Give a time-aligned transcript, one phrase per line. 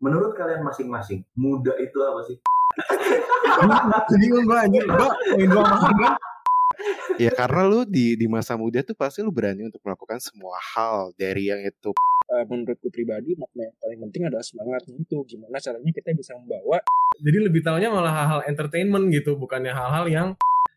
[0.00, 2.36] menurut kalian masing-masing, muda itu apa sih?
[4.16, 6.16] Bingung gue anjir, gue main dua makan
[7.20, 11.12] Ya karena lu di di masa muda tuh pasti lu berani untuk melakukan semua hal
[11.20, 11.92] dari yang itu.
[12.30, 16.78] Uh, menurutku pribadi makna yang paling penting adalah semangatnya itu gimana caranya kita bisa membawa
[17.20, 20.28] Jadi lebih tahunya malah hal-hal entertainment gitu, bukannya hal-hal yang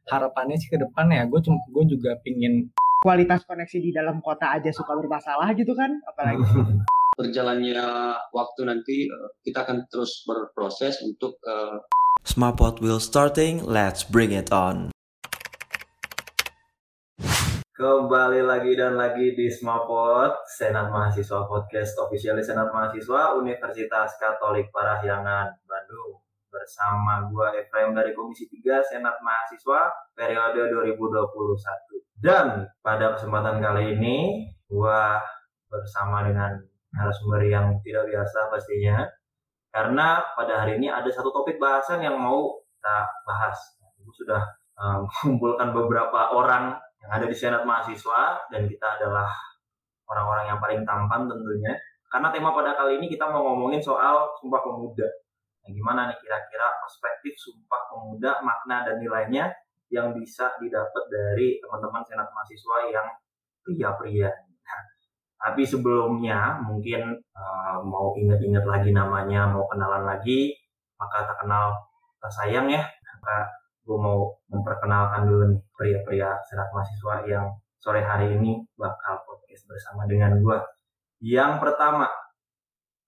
[0.09, 2.67] harapannya sih ke depan ya gue gue juga pingin
[3.03, 6.43] kualitas koneksi di dalam kota aja suka bermasalah gitu kan apalagi
[7.13, 7.85] berjalannya
[8.33, 11.77] waktu nanti eh, kita akan terus berproses untuk uh,
[12.23, 14.95] Smartpod will starting, let's bring it on.
[17.73, 25.51] Kembali lagi dan lagi di Smapot, Senat Mahasiswa Podcast Official Senat Mahasiswa Universitas Katolik Parahyangan,
[25.67, 26.23] Bandung.
[26.47, 32.23] Bersama gua Efraim dari Komisi 3 Senat Mahasiswa periode 2021.
[32.23, 35.19] Dan pada kesempatan kali ini, gua
[35.67, 36.55] bersama dengan
[36.93, 39.09] narasumber yang tidak biasa pastinya.
[39.73, 43.57] Karena pada hari ini ada satu topik bahasan yang mau kita bahas.
[43.97, 44.41] Gue sudah
[44.77, 49.27] um, mengumpulkan beberapa orang yang ada di Senat Mahasiswa dan kita adalah
[50.07, 51.73] orang-orang yang paling tampan tentunya.
[52.07, 55.09] Karena tema pada kali ini kita mau ngomongin soal Sumpah Pemuda.
[55.65, 59.49] Nah, gimana nih kira-kira perspektif Sumpah Pemuda, makna dan nilainya
[59.89, 63.07] yang bisa didapat dari teman-teman Senat Mahasiswa yang
[63.65, 64.29] pria-pria.
[65.43, 70.55] Tapi sebelumnya mungkin uh, mau ingat-ingat lagi namanya, mau kenalan lagi,
[70.95, 71.75] maka tak kenal
[72.23, 72.79] tak sayang ya.
[73.19, 73.51] Maka
[73.83, 80.07] gue mau memperkenalkan dulu nih pria-pria senat mahasiswa yang sore hari ini bakal podcast bersama
[80.07, 80.57] dengan gue.
[81.19, 82.07] Yang pertama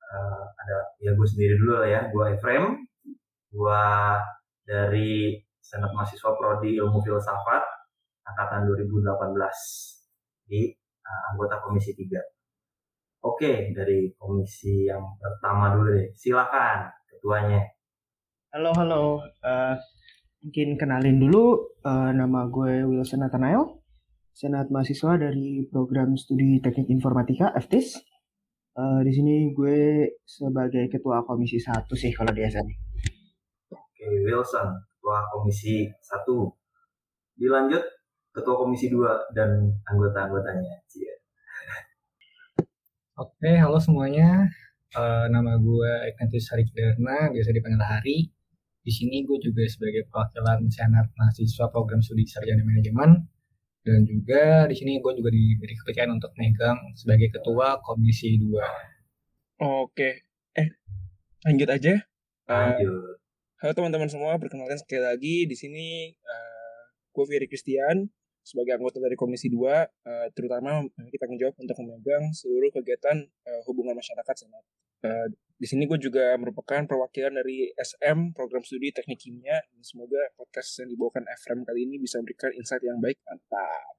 [0.04, 2.84] uh, ada ya gue sendiri dulu lah ya, gue Efrem,
[3.56, 3.84] gue
[4.68, 7.64] dari senat mahasiswa prodi ilmu filsafat
[8.28, 10.76] angkatan 2018 di
[11.06, 12.18] uh, anggota komisi 3.
[13.26, 16.10] Oke, dari komisi yang pertama dulu deh.
[16.18, 17.62] Silakan ketuanya.
[18.56, 19.04] halo halo
[19.44, 19.76] Eh,
[20.42, 23.84] mungkin kenalin dulu eh, nama gue Wilson Nathanael
[24.32, 28.00] senat mahasiswa dari program studi teknik informatika FTIS
[28.76, 32.68] Eh, di sini gue sebagai ketua komisi satu sih kalau di SM
[33.72, 37.40] Oke, Wilson, ketua komisi 1.
[37.40, 37.80] Dilanjut
[38.36, 39.50] ketua komisi 2 dan
[39.88, 40.84] anggota-anggotanya.
[40.86, 41.08] Cie.
[43.16, 44.52] Oke, halo semuanya.
[44.92, 48.18] Eh, nama gue Ignatius Harikdarna, biasa dipanggil Hari.
[48.80, 53.24] Di sini gue juga sebagai perwakilan Senat Mahasiswa Program Studi Sarjana Manajemen.
[53.82, 58.60] Dan juga di sini gue juga diberi kepercayaan untuk megang sebagai ketua Komisi 2.
[59.56, 60.10] oke
[60.52, 60.68] eh
[61.42, 63.16] lanjut aja Eh, Lanjut.
[63.58, 68.10] halo teman-teman semua perkenalkan sekali lagi di sini eh, gue Ferry Christian
[68.46, 73.98] sebagai anggota dari Komisi 2 eh, terutama kita menjawab untuk memegang seluruh kegiatan eh, hubungan
[73.98, 74.64] masyarakat Senat.
[75.02, 80.22] Eh, di sini gue juga merupakan perwakilan dari SM program studi teknik kimia dan semoga
[80.38, 83.96] podcast yang dibawakan Efrem kali ini bisa memberikan insight yang baik mantap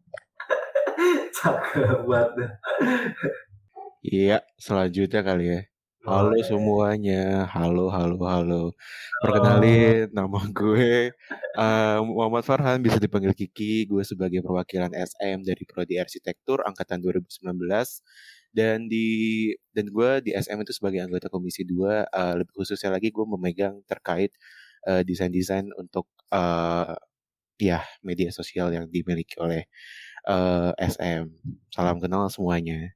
[1.37, 2.51] Cakep banget.
[4.07, 5.61] Iya, selanjutnya kali ya.
[6.07, 8.63] Halo semuanya, halo halo halo.
[9.19, 11.11] Perkenalin nama gue
[11.59, 13.91] eh, Muhammad Farhan, bisa dipanggil Kiki.
[13.91, 17.43] Gue sebagai perwakilan SM dari Prodi Arsitektur angkatan 2019
[18.55, 23.11] dan di dan gue di SM itu sebagai anggota Komisi 2 eh, lebih khususnya lagi
[23.11, 24.31] gue memegang terkait
[24.87, 26.95] eh, desain-desain untuk eh,
[27.59, 29.67] ya media sosial yang dimiliki oleh
[30.31, 31.35] eh, SM.
[31.75, 32.95] Salam kenal semuanya.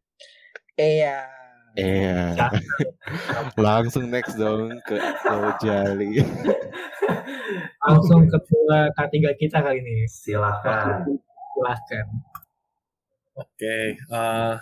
[0.78, 1.39] iya
[1.78, 2.50] Iya.
[3.54, 6.18] Langsung next dong ke Ojali.
[7.86, 10.06] Langsung ketua K3 kita kali ini.
[10.10, 11.06] Silakan.
[11.54, 12.06] Silahkan.
[13.40, 14.54] Oke, eh,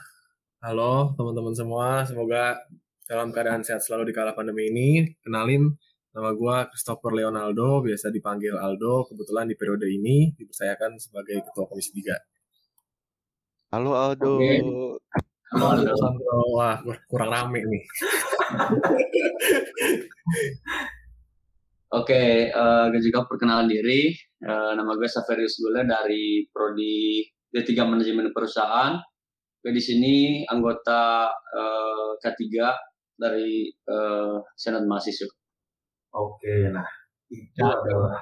[0.62, 2.04] halo teman-teman semua.
[2.06, 2.60] Semoga
[3.08, 4.88] dalam keadaan sehat selalu di kala pandemi ini.
[5.25, 5.72] Kenalin,
[6.12, 9.08] nama gue Christopher Leonaldo, biasa dipanggil Aldo.
[9.08, 13.72] Kebetulan di periode ini dipercayakan sebagai Ketua Komisi 3.
[13.72, 14.38] Halo Aldo.
[15.54, 15.94] Aldo.
[16.53, 17.82] Wah, kur- kurang rame nih.
[21.88, 24.12] Oke, eh, gue juga perkenalan diri.
[24.44, 28.93] Eh, nama gue Saverius Gula dari Prodi D3 Manajemen Perusahaan.
[29.58, 32.44] Gue di sini anggota eh, K3
[33.17, 35.32] dari eh, Senat Mahasiswa.
[36.12, 36.84] Oke, nah
[37.32, 37.88] itu Cakep.
[37.88, 38.20] adalah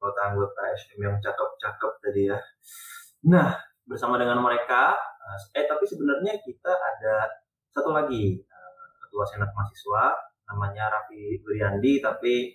[0.00, 2.38] anggota-anggota SM yang cakep-cakep tadi ya.
[3.28, 3.52] Nah,
[3.84, 4.96] bersama dengan mereka,
[5.54, 7.30] eh tapi sebenarnya kita ada
[7.72, 10.12] satu lagi eh, ketua senat mahasiswa
[10.52, 12.52] namanya Raffi Wiriandi, tapi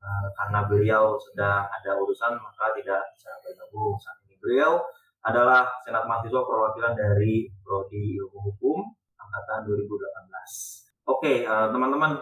[0.00, 4.38] eh, karena beliau sedang ada urusan maka tidak bisa bergabung saat ini.
[4.40, 4.80] Beliau
[5.24, 8.78] adalah senat mahasiswa perwakilan dari prodi ilmu hukum
[9.16, 11.08] angkatan 2018.
[11.08, 12.16] Oke, uh, teman-teman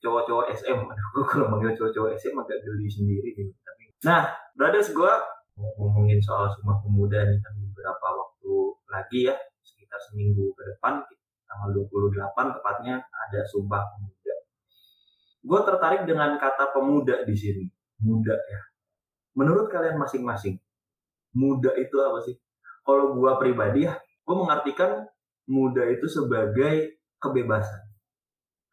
[0.00, 3.52] cowok-cowok SM, aduh kalau manggil cowok-cowok SM agak geli sendiri gitu.
[3.64, 5.12] Tapi, nah, brothers gue
[5.56, 11.04] ngomongin soal Sumpah Pemuda nih kan beberapa waktu lagi ya, sekitar seminggu ke depan,
[11.44, 14.36] tanggal 28 tepatnya ada Sumpah Pemuda.
[15.46, 17.64] Gue tertarik dengan kata pemuda di sini,
[18.02, 18.60] muda ya.
[19.36, 20.56] Menurut kalian masing-masing,
[21.36, 22.34] muda itu apa sih?
[22.82, 25.06] Kalau gue pribadi ya, gue mengartikan
[25.46, 27.84] muda itu sebagai kebebasan.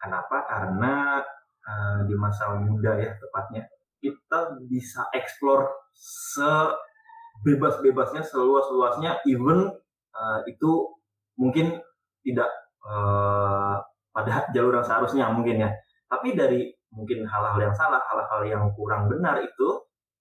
[0.02, 0.50] Kenapa?
[0.50, 1.22] Karena
[1.68, 3.69] uh, di masa muda ya tepatnya
[4.04, 9.72] kita bisa explore sebebas-bebasnya, seluas-luasnya, even
[10.13, 10.94] uh, itu
[11.38, 11.81] mungkin
[12.24, 12.50] tidak
[12.86, 13.81] uh,
[14.13, 15.69] pada jalur yang seharusnya mungkin ya.
[16.07, 19.68] Tapi dari mungkin hal-hal yang salah, hal-hal yang kurang benar itu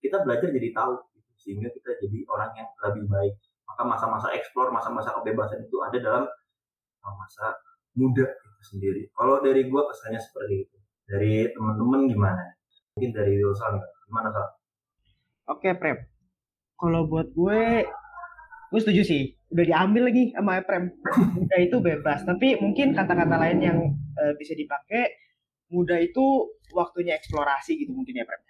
[0.00, 0.98] kita belajar jadi tahu
[1.36, 3.34] sehingga kita jadi orang yang lebih baik.
[3.68, 6.24] Maka masa-masa explore, masa-masa kebebasan itu ada dalam
[7.02, 7.56] masa
[7.98, 9.02] muda itu sendiri.
[9.12, 10.76] Kalau dari gue pesannya seperti itu.
[11.02, 12.42] Dari teman-teman gimana?
[12.94, 14.48] Mungkin dari Wilson gimana kak?
[15.50, 15.98] Oke Prem.
[16.78, 17.84] Kalau buat gue,
[18.70, 19.34] gue setuju sih.
[19.52, 20.88] Udah diambil lagi sama Prem.
[21.36, 22.24] Muda itu bebas.
[22.24, 23.78] Tapi mungkin kata-kata lain yang
[24.16, 25.20] uh, bisa dipakai.
[25.72, 28.40] Muda itu waktunya eksplorasi gitu mungkin ya Prem.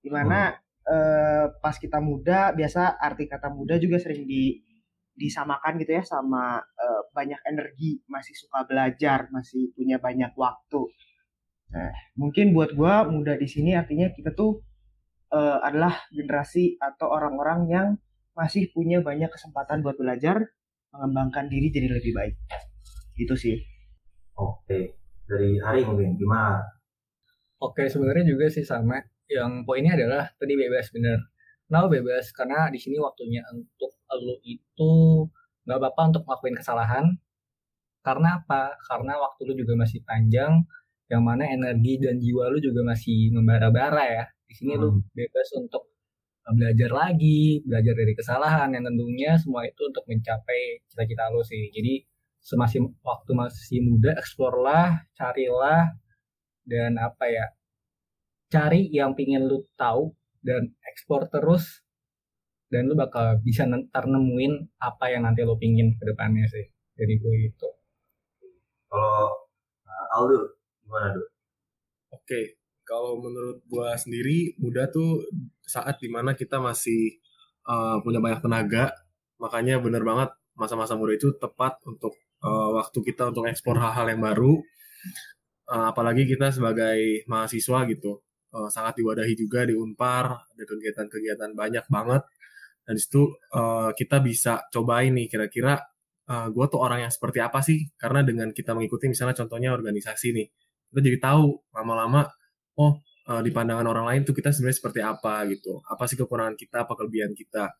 [0.00, 0.52] Di mana
[0.88, 4.60] uh, pas kita muda, biasa arti kata muda juga sering di
[5.12, 10.88] disamakan gitu ya sama uh, banyak energi, masih suka belajar, masih punya banyak waktu.
[11.72, 14.60] Nah, mungkin buat gua muda di sini artinya kita tuh
[15.32, 17.88] uh, adalah generasi atau orang-orang yang
[18.32, 20.40] masih punya banyak kesempatan buat belajar,
[20.92, 22.34] mengembangkan diri jadi lebih baik.
[23.16, 23.56] Gitu sih.
[24.36, 24.96] Oke,
[25.28, 26.60] dari hari mungkin gimana?
[27.60, 28.98] Oke, sebenarnya juga sih sama.
[29.28, 31.20] Yang poinnya adalah tadi bebas bener.
[31.72, 34.92] Nah, bebas karena di sini waktunya untuk lu itu
[35.64, 37.06] nggak apa-apa untuk ngelakuin kesalahan
[38.02, 40.58] karena apa karena waktu lu juga masih panjang
[41.06, 44.82] yang mana energi dan jiwa lu juga masih membara-bara ya di sini hmm.
[44.82, 45.91] lu bebas untuk
[46.50, 52.02] belajar lagi belajar dari kesalahan yang tentunya semua itu untuk mencapai cita-cita lu sih jadi
[52.42, 55.94] semasih waktu masih muda explore lah carilah
[56.66, 57.46] dan apa ya
[58.50, 60.10] cari yang pingin lu tahu
[60.42, 61.86] dan ekspor terus
[62.66, 66.66] dan lu bakal bisa ntar nemuin apa yang nanti lu pingin ke depannya sih
[66.98, 67.68] dari gue itu
[68.90, 69.30] kalau
[69.86, 71.26] uh, Aldo gimana tuh
[72.10, 72.44] oke okay.
[72.82, 75.22] Kalau menurut gue sendiri muda tuh
[75.62, 77.18] saat di mana kita masih
[77.66, 78.92] uh, punya banyak tenaga
[79.42, 82.14] makanya bener banget masa-masa muda itu tepat untuk
[82.44, 84.52] uh, waktu kita untuk ekspor hal-hal yang baru.
[85.72, 88.20] Uh, apalagi kita sebagai mahasiswa gitu
[88.52, 92.22] uh, sangat diwadahi juga di Unpar ada kegiatan-kegiatan banyak banget.
[92.82, 95.78] Dan situ uh, kita bisa cobain nih kira-kira
[96.28, 97.88] uh, gue tuh orang yang seperti apa sih?
[97.94, 100.46] Karena dengan kita mengikuti misalnya contohnya organisasi nih
[100.92, 102.28] kita jadi tahu lama-lama
[102.78, 105.82] oh uh, di pandangan orang lain tuh kita sebenarnya seperti apa gitu.
[105.86, 107.72] Apa sih kekurangan kita apa kelebihan kita?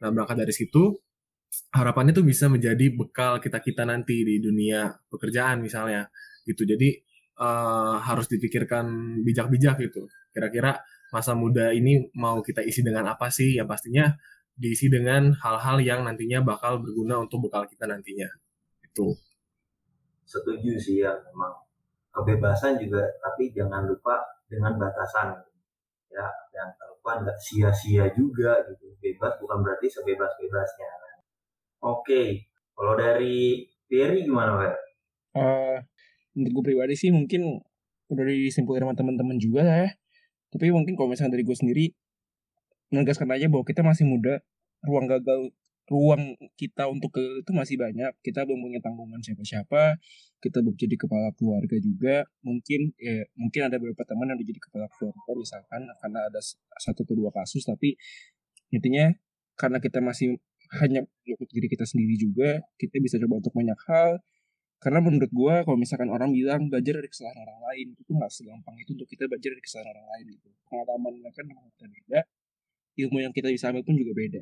[0.00, 0.96] Nah berangkat dari situ
[1.74, 6.06] harapannya tuh bisa menjadi bekal kita kita nanti di dunia pekerjaan misalnya
[6.46, 6.62] gitu.
[6.66, 7.00] Jadi
[7.40, 10.06] uh, harus dipikirkan bijak-bijak gitu.
[10.30, 10.78] Kira-kira
[11.10, 13.58] masa muda ini mau kita isi dengan apa sih?
[13.58, 14.06] Yang pastinya
[14.54, 18.28] diisi dengan hal-hal yang nantinya bakal berguna untuk bekal kita nantinya.
[18.84, 19.16] Itu.
[20.28, 21.66] Setuju sih ya, memang.
[22.10, 24.18] Kebebasan juga, tapi jangan lupa
[24.50, 25.38] dengan batasan.
[26.10, 28.90] Ya, jangan lupa nggak sia-sia juga gitu.
[28.98, 30.90] Bebas bukan berarti sebebas-bebasnya.
[31.80, 34.74] Oke, kalau dari Ferry gimana, Pak?
[35.30, 35.78] Uh,
[36.36, 37.62] untuk gue pribadi sih mungkin
[38.10, 39.88] udah disimpulkan sama teman-teman juga ya.
[40.50, 41.86] Tapi mungkin kalau misalnya dari gue sendiri,
[42.90, 44.42] menegaskan aja bahwa kita masih muda,
[44.82, 45.54] ruang gagal
[45.90, 48.14] ruang kita untuk ke itu masih banyak.
[48.22, 49.98] Kita belum punya tanggungan siapa-siapa.
[50.38, 52.22] Kita belum jadi kepala keluarga juga.
[52.46, 56.40] Mungkin ya mungkin ada beberapa teman yang udah jadi kepala keluarga misalkan karena ada
[56.78, 57.98] satu atau dua kasus tapi
[58.70, 59.10] intinya
[59.58, 60.38] karena kita masih
[60.78, 64.22] hanya untuk diri kita sendiri juga, kita bisa coba untuk banyak hal.
[64.80, 68.76] Karena menurut gue, kalau misalkan orang bilang belajar dari kesalahan orang lain, itu nggak segampang
[68.80, 70.48] itu untuk kita belajar dari kesalahan orang lain gitu.
[70.70, 72.20] Pengalaman mereka memang beda,
[72.96, 74.40] ilmu yang kita bisa ambil pun juga beda.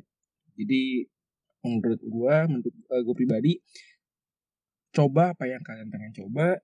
[0.55, 0.81] Jadi
[1.63, 3.53] menurut gue, menurut uh, eh, gue pribadi,
[4.95, 6.59] coba apa yang kalian pengen coba,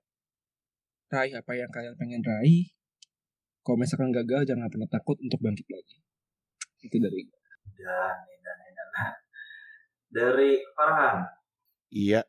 [1.11, 2.71] raih apa yang kalian pengen raih.
[3.65, 5.97] Kalau misalkan gagal, jangan pernah takut untuk bangkit lagi.
[6.85, 7.41] Itu dari gue.
[7.81, 9.13] Dan, dan, dan.
[10.13, 11.15] Dari Farhan.
[11.89, 12.21] Iya,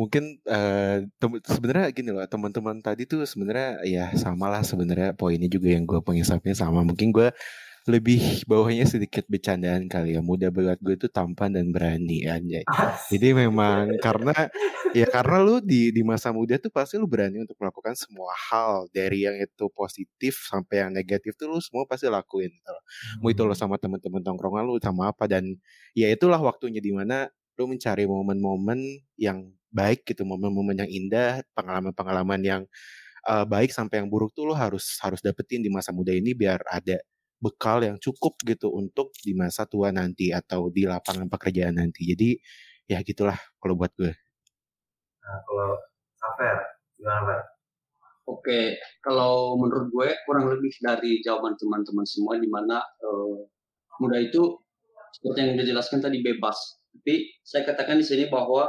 [0.00, 1.04] mungkin uh,
[1.44, 6.00] sebenarnya gini loh teman-teman tadi tuh sebenarnya ya sama lah sebenarnya poinnya juga yang gue
[6.00, 6.24] pengen
[6.56, 7.28] sama mungkin gue
[7.88, 10.20] lebih bawahnya sedikit bercandaan kali ya.
[10.20, 12.64] Muda buat gue itu tampan dan berani anjay.
[13.08, 14.34] Jadi memang karena
[14.92, 18.90] ya karena lu di di masa muda tuh pasti lu berani untuk melakukan semua hal
[18.92, 22.84] dari yang itu positif sampai yang negatif tuh lu semua pasti lakuin gitu loh.
[23.24, 25.56] Mau itu lo sama teman-teman tongkrongan lu sama apa dan
[25.96, 32.40] ya itulah waktunya di mana lu mencari momen-momen yang baik gitu, momen-momen yang indah, pengalaman-pengalaman
[32.42, 32.62] yang
[33.28, 36.64] uh, baik sampai yang buruk tuh lo harus harus dapetin di masa muda ini biar
[36.66, 36.98] ada
[37.40, 42.04] bekal yang cukup gitu untuk di masa tua nanti atau di lapangan pekerjaan nanti.
[42.04, 42.36] Jadi
[42.84, 44.12] ya gitulah kalau buat gue.
[45.24, 45.80] Nah, kalau
[46.20, 46.56] Safer,
[47.00, 47.40] gimana?
[48.28, 53.42] Oke, kalau menurut gue kurang lebih dari jawaban teman-teman semua di mana uh,
[53.98, 54.60] muda itu
[55.16, 56.54] seperti yang dijelaskan tadi bebas.
[56.94, 58.68] Tapi saya katakan di sini bahwa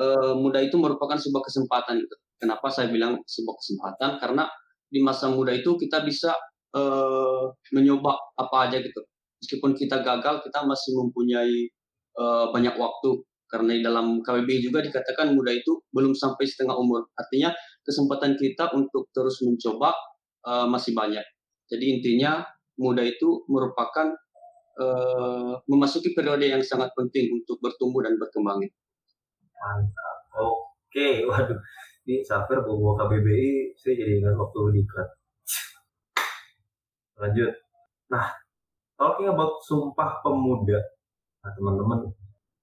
[0.00, 2.16] uh, muda itu merupakan sebuah kesempatan gitu.
[2.38, 4.10] Kenapa saya bilang sebuah kesempatan?
[4.18, 4.50] Karena
[4.88, 6.32] di masa muda itu kita bisa
[6.74, 9.00] uh, mencoba apa aja gitu.
[9.38, 11.70] Meskipun kita gagal, kita masih mempunyai
[12.18, 13.22] uh, banyak waktu.
[13.48, 17.08] Karena di dalam KBBI juga dikatakan muda itu belum sampai setengah umur.
[17.16, 17.48] Artinya
[17.80, 19.96] kesempatan kita untuk terus mencoba
[20.44, 21.24] uh, masih banyak.
[21.72, 22.44] Jadi intinya
[22.76, 24.12] muda itu merupakan
[24.76, 28.60] uh, memasuki periode yang sangat penting untuk bertumbuh dan berkembang.
[29.56, 30.18] Mantap.
[30.36, 31.56] Oke, waduh.
[32.08, 35.17] Ini Safir bawa KBBI, saya jadi ingat waktu di klub
[37.18, 37.52] lanjut
[38.08, 38.32] nah
[38.96, 40.78] talking about sumpah pemuda
[41.44, 42.08] nah teman-teman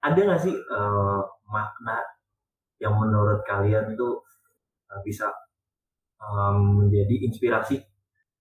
[0.03, 1.99] ada nggak sih uh, makna
[2.79, 4.21] yang menurut kalian tuh
[4.91, 5.31] uh, bisa
[6.19, 7.79] um, menjadi inspirasi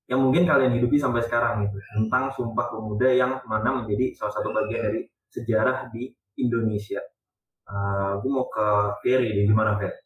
[0.05, 4.53] yang mungkin kalian hidupi sampai sekarang gitu tentang sumpah pemuda yang mana menjadi salah satu
[4.53, 5.01] bagian dari
[5.33, 7.01] sejarah di Indonesia.
[7.65, 8.67] Uh, gue mau ke
[9.01, 9.97] Ferry deh, gimana Ferry?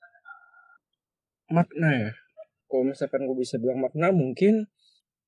[1.50, 2.10] Makna ya,
[2.70, 4.70] kalau misalkan gue bisa bilang makna mungkin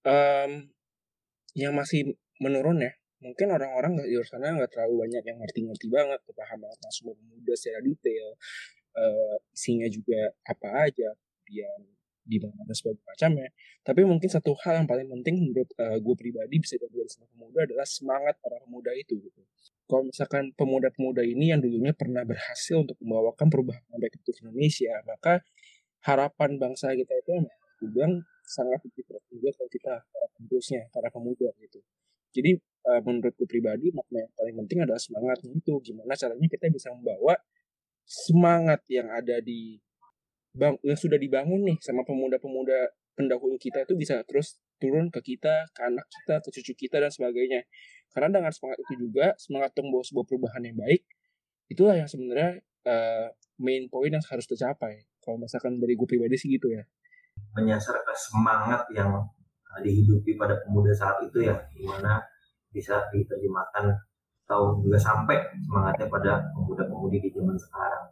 [0.06, 0.50] um,
[1.56, 6.20] yang masih menurun ya mungkin orang-orang di luar sana nggak terlalu banyak yang ngerti-ngerti banget
[6.24, 8.28] kepahaman tentang semua pemuda secara detail.
[8.90, 11.94] Uh, isinya juga apa aja kemudian
[12.26, 13.48] di mana dan sebagainya macamnya
[13.86, 17.28] tapi mungkin satu hal yang paling penting menurut uh, gue pribadi bisa diambil dari semua
[17.30, 19.40] pemuda adalah semangat para pemuda itu gitu.
[19.86, 25.46] Kalau misalkan pemuda-pemuda ini yang dulunya pernah berhasil untuk membawakan perubahan baik itu Indonesia maka
[26.02, 27.46] harapan bangsa kita itu
[27.78, 31.78] gue bilang sangat berpikiran juga kalau kita para penerusnya, para pemuda gitu.
[32.34, 32.58] Jadi
[32.90, 35.74] uh, menurutku pribadi makna yang paling penting adalah semangatnya itu.
[35.82, 37.38] Gimana caranya kita bisa membawa
[38.02, 39.78] semangat yang ada di
[40.50, 45.70] bang yang sudah dibangun nih sama pemuda-pemuda pendahulu kita itu bisa terus turun ke kita,
[45.70, 47.62] ke anak kita, ke cucu kita dan sebagainya.
[48.10, 51.02] Karena dengan semangat itu juga semangat untuk membawa sebuah perubahan yang baik,
[51.70, 52.58] itulah yang sebenarnya
[52.90, 53.30] uh,
[53.62, 55.06] main point yang harus tercapai.
[55.22, 56.82] Kalau misalkan dari gue pribadi sih gitu ya
[57.56, 59.10] menyasar ke semangat yang
[59.70, 62.22] uh, dihidupi pada pemuda saat itu ya di mana
[62.70, 63.90] bisa diterjemahkan
[64.46, 68.04] atau juga sampai semangatnya pada pemuda-pemudi di zaman sekarang.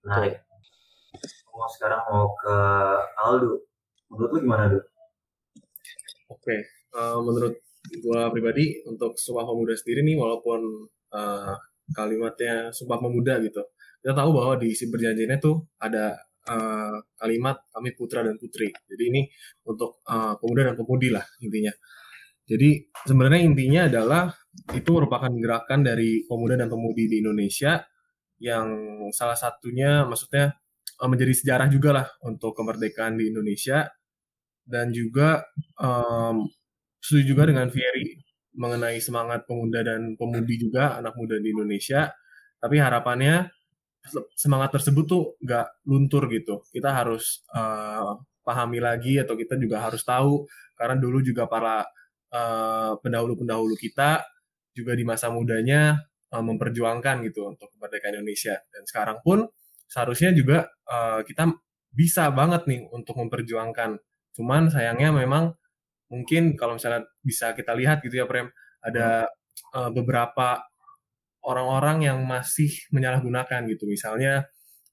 [0.00, 0.40] Menarik.
[1.52, 2.56] Mau sekarang mau ke
[3.20, 3.60] Aldo.
[4.08, 4.84] Menurut lu gimana, Dok?
[6.32, 6.60] Oke, okay.
[6.96, 7.54] uh, menurut
[8.00, 11.52] gua pribadi untuk Sumpah Pemuda sendiri nih walaupun uh,
[11.92, 13.60] kalimatnya Sumpah Pemuda gitu.
[14.00, 16.16] Kita tahu bahwa di isi perjanjiannya tuh ada
[16.48, 18.70] uh, kalimat kami putra dan putri.
[18.72, 19.22] Jadi ini
[19.68, 21.72] untuk uh, pemuda dan pemudi lah intinya.
[22.44, 24.22] Jadi sebenarnya intinya adalah
[24.76, 27.80] itu merupakan gerakan dari pemuda dan pemudi di Indonesia
[28.36, 28.68] yang
[29.14, 30.52] salah satunya maksudnya
[31.00, 33.88] uh, menjadi sejarah juga lah untuk kemerdekaan di Indonesia
[34.64, 35.44] dan juga
[35.80, 36.48] um,
[37.00, 38.16] setuju juga dengan Fieri
[38.54, 42.08] mengenai semangat pemuda dan pemudi juga anak muda di Indonesia.
[42.62, 43.50] Tapi harapannya
[44.36, 46.64] semangat tersebut tuh nggak luntur gitu.
[46.68, 50.44] Kita harus uh, pahami lagi atau kita juga harus tahu
[50.76, 51.82] karena dulu juga para
[52.34, 54.20] uh, pendahulu-pendahulu kita
[54.76, 55.96] juga di masa mudanya
[56.34, 59.48] uh, memperjuangkan gitu untuk kemerdekaan Indonesia dan sekarang pun
[59.88, 61.48] seharusnya juga uh, kita
[61.94, 63.96] bisa banget nih untuk memperjuangkan.
[64.34, 65.54] Cuman sayangnya memang
[66.10, 68.50] mungkin kalau misalnya bisa kita lihat gitu ya Prem
[68.82, 69.30] ada
[69.72, 70.60] uh, beberapa
[71.44, 73.84] orang-orang yang masih menyalahgunakan gitu.
[73.86, 74.48] Misalnya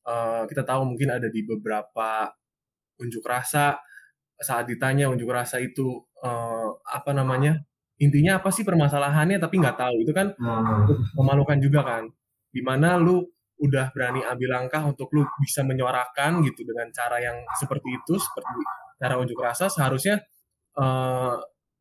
[0.05, 2.31] uh, kita tahu mungkin ada di beberapa
[3.01, 3.81] unjuk rasa
[4.41, 7.61] saat ditanya unjuk rasa itu uh, apa namanya
[8.01, 11.13] intinya apa sih permasalahannya tapi nggak tahu itu kan hmm.
[11.13, 12.03] memalukan juga kan
[12.49, 13.21] di mana lu
[13.61, 18.57] udah berani ambil langkah untuk lu bisa menyuarakan gitu dengan cara yang seperti itu seperti
[18.97, 20.17] cara unjuk rasa seharusnya
[20.81, 21.37] uh,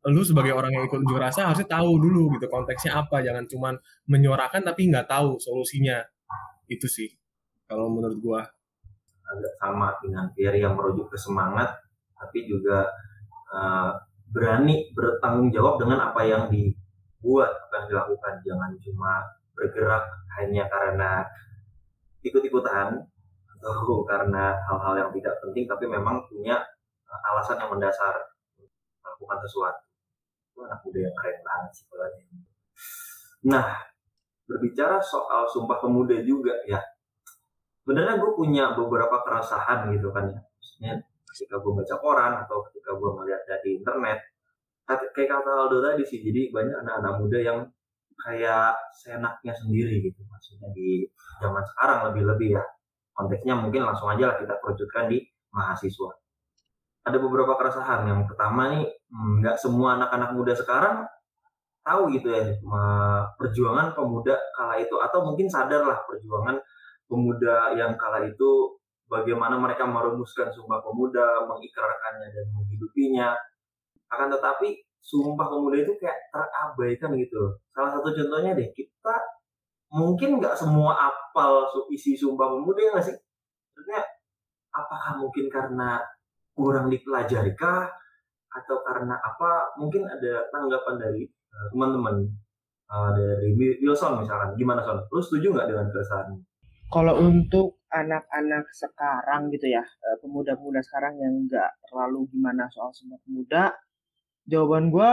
[0.09, 3.21] lu sebagai orang yang ikut unjuk rasa harusnya tahu dulu gitu konteksnya apa.
[3.21, 3.73] Jangan cuman
[4.09, 6.01] menyuarakan tapi nggak tahu solusinya.
[6.65, 7.09] Itu sih
[7.69, 8.41] kalau menurut gua.
[9.31, 11.71] Agak sama dengan Pierre yang merujuk ke semangat
[12.19, 12.83] tapi juga
[13.55, 13.95] uh,
[14.27, 18.33] berani bertanggung jawab dengan apa yang dibuat yang dilakukan.
[18.43, 19.23] Jangan cuma
[19.55, 20.03] bergerak
[20.35, 21.23] hanya karena
[22.25, 23.05] ikut-ikutan
[23.61, 26.59] atau karena hal-hal yang tidak penting tapi memang punya
[27.07, 28.17] uh, alasan yang mendasar
[28.99, 29.90] melakukan sesuatu
[30.67, 32.07] anak muda yang keren banget sih kalau
[33.41, 33.67] nah
[34.51, 36.83] berbicara soal sumpah pemuda juga ya.
[37.81, 40.39] Sebenarnya gue punya beberapa keresahan gitu kan ya.
[40.43, 40.93] Maksudnya
[41.31, 44.19] ketika gue baca koran atau ketika gue melihat dari internet
[45.15, 47.59] kayak kata Aldo tadi sih jadi banyak anak-anak muda yang
[48.19, 50.19] kayak senaknya sendiri gitu.
[50.27, 51.07] Maksudnya di
[51.39, 52.63] zaman sekarang lebih-lebih ya.
[53.15, 55.23] Konteksnya mungkin langsung aja lah kita kerucutkan di
[55.55, 56.11] mahasiswa.
[57.01, 58.05] Ada beberapa keresahan.
[58.05, 61.05] Yang pertama nih, hmm, nggak semua anak-anak muda sekarang
[61.81, 62.45] tahu gitu ya
[63.41, 66.61] perjuangan pemuda kala itu atau mungkin sadar lah perjuangan
[67.09, 68.77] pemuda yang kala itu
[69.11, 73.35] bagaimana mereka merumuskan sumpah pemuda, mengikrarkannya dan menghidupinya.
[74.07, 77.59] Akan tetapi sumpah pemuda itu kayak terabaikan gitu.
[77.75, 79.15] Salah satu contohnya deh, kita
[79.91, 83.17] mungkin nggak semua apal isi sumpah pemuda ya nggak sih?
[83.75, 84.01] Maksudnya
[84.71, 85.99] apakah mungkin karena
[86.61, 87.89] kurang dipelajari kah?
[88.53, 89.73] Atau karena apa?
[89.81, 92.29] Mungkin ada tanggapan dari uh, teman-teman
[92.93, 94.53] uh, dari Wilson misalkan.
[94.59, 95.01] Gimana Son?
[95.09, 96.37] Lu setuju nggak dengan keresahan?
[96.91, 103.15] Kalau untuk anak-anak sekarang gitu ya, eh, pemuda-pemuda sekarang yang nggak terlalu gimana soal sumpah
[103.23, 103.71] pemuda,
[104.43, 105.11] jawaban gue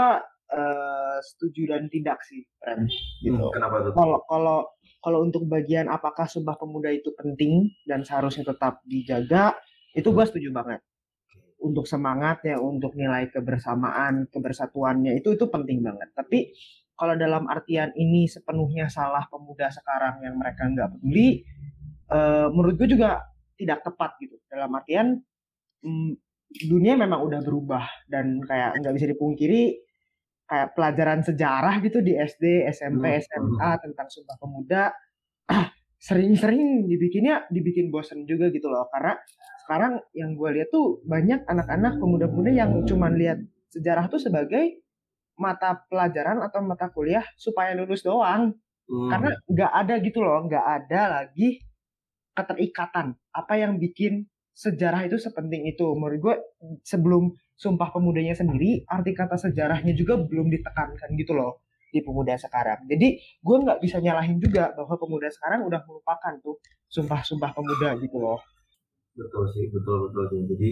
[0.51, 2.91] uh, setuju dan tidak sih, friend.
[3.23, 3.39] Gitu.
[3.39, 3.93] Hmm, kenapa tuh?
[3.95, 4.59] Kalau kalau
[4.99, 9.55] kalau untuk bagian apakah sumpah pemuda itu penting dan seharusnya tetap dijaga,
[9.95, 10.83] itu gue setuju banget.
[11.59, 16.15] Untuk semangatnya, untuk nilai kebersamaan, kebersatuannya itu itu penting banget.
[16.15, 16.55] Tapi
[16.95, 21.43] kalau dalam artian ini sepenuhnya salah pemuda sekarang yang mereka nggak peduli,
[22.11, 23.23] uh, menurut gue juga
[23.59, 24.39] tidak tepat gitu.
[24.47, 25.19] Dalam artian
[25.83, 26.13] mm,
[26.71, 29.63] dunia memang udah berubah dan kayak nggak bisa dipungkiri
[30.49, 33.21] kayak pelajaran sejarah gitu di SD, SMP.
[33.21, 34.91] SMA tentang Sumpah Pemuda
[36.09, 39.19] sering-sering dibikinnya dibikin bosen juga gitu loh karena
[39.69, 43.37] sekarang yang gue lihat tuh banyak anak-anak pemuda-pemuda yang cuman lihat
[43.69, 44.81] sejarah tuh sebagai
[45.37, 48.57] mata pelajaran atau mata kuliah supaya lulus doang.
[48.89, 49.13] Hmm.
[49.13, 51.61] karena nggak ada gitu loh nggak ada lagi
[52.33, 53.13] keterikatan.
[53.37, 54.25] Apa yang bikin
[54.57, 55.85] sejarah itu sepenting itu?
[55.93, 56.35] Menurut gue
[56.81, 61.61] sebelum sumpah pemudanya sendiri arti kata sejarahnya juga belum ditekankan gitu loh
[61.93, 62.89] di pemuda sekarang.
[62.89, 66.57] Jadi gue nggak bisa nyalahin juga bahwa pemuda sekarang udah melupakan tuh
[66.89, 68.41] sumpah-sumpah pemuda gitu loh
[69.19, 70.41] betul sih betul betul sih.
[70.47, 70.71] Jadi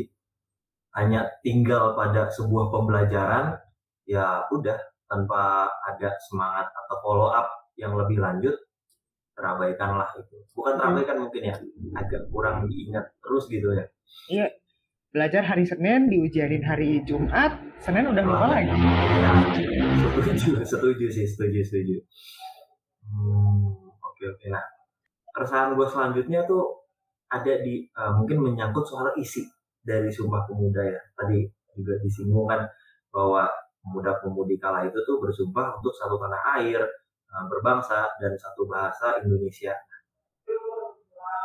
[0.97, 3.59] hanya tinggal pada sebuah pembelajaran
[4.07, 4.79] ya udah
[5.11, 8.55] tanpa ada semangat atau follow up yang lebih lanjut
[9.37, 10.37] terabaikan lah itu.
[10.57, 10.81] Bukan hmm.
[10.81, 11.57] terabaikan mungkin ya
[12.01, 13.85] agak kurang diingat terus gitu ya.
[14.31, 14.49] Iya.
[15.17, 18.69] Belajar hari Senin diujianin hari Jumat Senin udah lupa lagi.
[20.13, 21.97] setuju setuju sih setuju setuju.
[23.07, 24.47] Hmm, oke oke.
[24.53, 24.65] Nah
[25.33, 26.86] keresahan gue selanjutnya tuh
[27.27, 29.43] ada di uh, mungkin menyangkut soal isi
[29.83, 32.67] dari Sumpah Pemuda ya tadi juga disinggung kan
[33.13, 33.47] bahwa
[33.83, 36.83] pemuda-pemudi kala itu tuh bersumpah untuk satu tanah air
[37.37, 39.77] Eh, berbangsa dan satu bahasa Indonesia.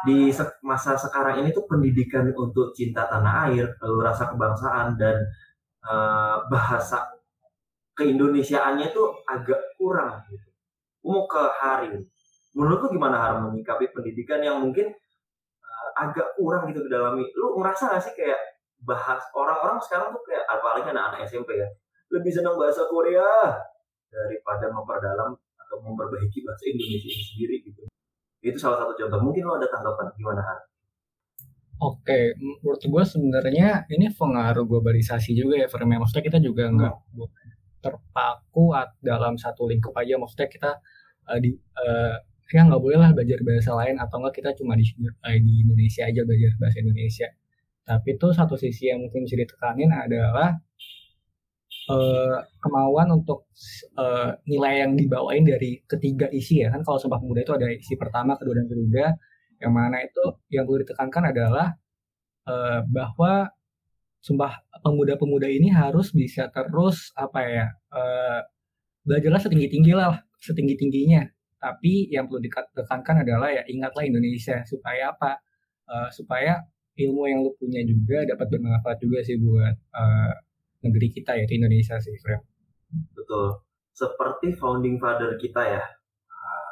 [0.08, 0.32] Di
[0.64, 5.22] masa sekarang ini tuh pendidikan untuk cinta tanah air, lalu rasa kebangsaan dan
[5.86, 7.06] uh, bahasa
[7.94, 10.50] keindonesiaannya itu agak kurang gitu.
[11.06, 11.94] Mau ke hari,
[12.58, 14.90] menurut gimana Har menyikapi pendidikan yang mungkin
[15.98, 17.26] agak kurang gitu didalami?
[17.38, 18.40] Lu ngerasa gak sih kayak
[18.82, 21.70] bahas orang-orang sekarang tuh kayak apalagi anak-anak SMP ya
[22.12, 23.56] lebih senang bahasa Korea
[24.12, 27.82] daripada memperdalam atau memperbaiki bahasa Indonesia ini sendiri gitu.
[28.44, 29.20] Itu salah satu contoh.
[29.24, 30.60] Mungkin lo ada tanggapan gimana Har?
[31.82, 35.98] Oke, menurut gue sebenarnya ini pengaruh globalisasi juga ya, Firman.
[36.04, 36.76] Maksudnya kita juga hmm.
[36.78, 36.96] nggak
[37.82, 40.20] terpaku dalam satu lingkup aja.
[40.20, 40.72] Maksudnya kita
[41.26, 42.16] uh, di uh,
[42.52, 46.04] ya nggak boleh lah belajar bahasa lain atau enggak kita cuma di, uh, di Indonesia
[46.08, 47.28] aja belajar bahasa Indonesia.
[47.88, 50.60] Tapi itu satu sisi yang mungkin bisa ditekanin adalah
[51.90, 53.50] uh, kemauan untuk
[53.98, 56.70] uh, nilai yang dibawain dari ketiga isi ya.
[56.70, 59.06] Kan kalau Sumpah Pemuda itu ada isi pertama, kedua dan ketiga.
[59.62, 61.68] Yang mana itu yang perlu ditekankan adalah
[62.48, 63.50] uh, bahwa
[64.22, 68.42] Sumpah Pemuda-pemuda ini harus bisa terus apa ya uh,
[69.06, 71.26] belajarlah setinggi tinggi lah setinggi tingginya
[71.62, 75.38] tapi yang perlu ditekankan adalah ya ingatlah Indonesia supaya apa
[75.86, 76.58] uh, supaya
[76.98, 80.34] ilmu yang lu punya juga dapat bermanfaat juga sih buat uh,
[80.82, 82.42] negeri kita ya di Indonesia sih, Frem.
[83.14, 83.62] Betul.
[83.94, 86.72] Seperti founding father kita ya, uh,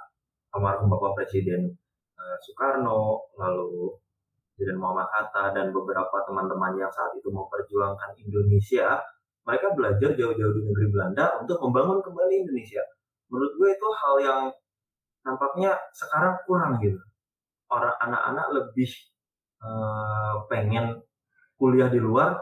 [0.57, 1.69] Bapak Presiden
[2.17, 3.93] uh, Soekarno, lalu
[4.57, 8.99] Presiden Muhammad Hatta dan beberapa teman-teman yang saat itu memperjuangkan Indonesia,
[9.47, 12.83] mereka belajar jauh-jauh di negeri Belanda untuk membangun kembali Indonesia.
[13.29, 14.43] Menurut gue itu hal yang
[15.25, 16.99] nampaknya sekarang kurang gitu.
[17.69, 18.89] Orang anak-anak lebih
[19.61, 20.99] uh, pengen
[21.59, 22.39] kuliah di luar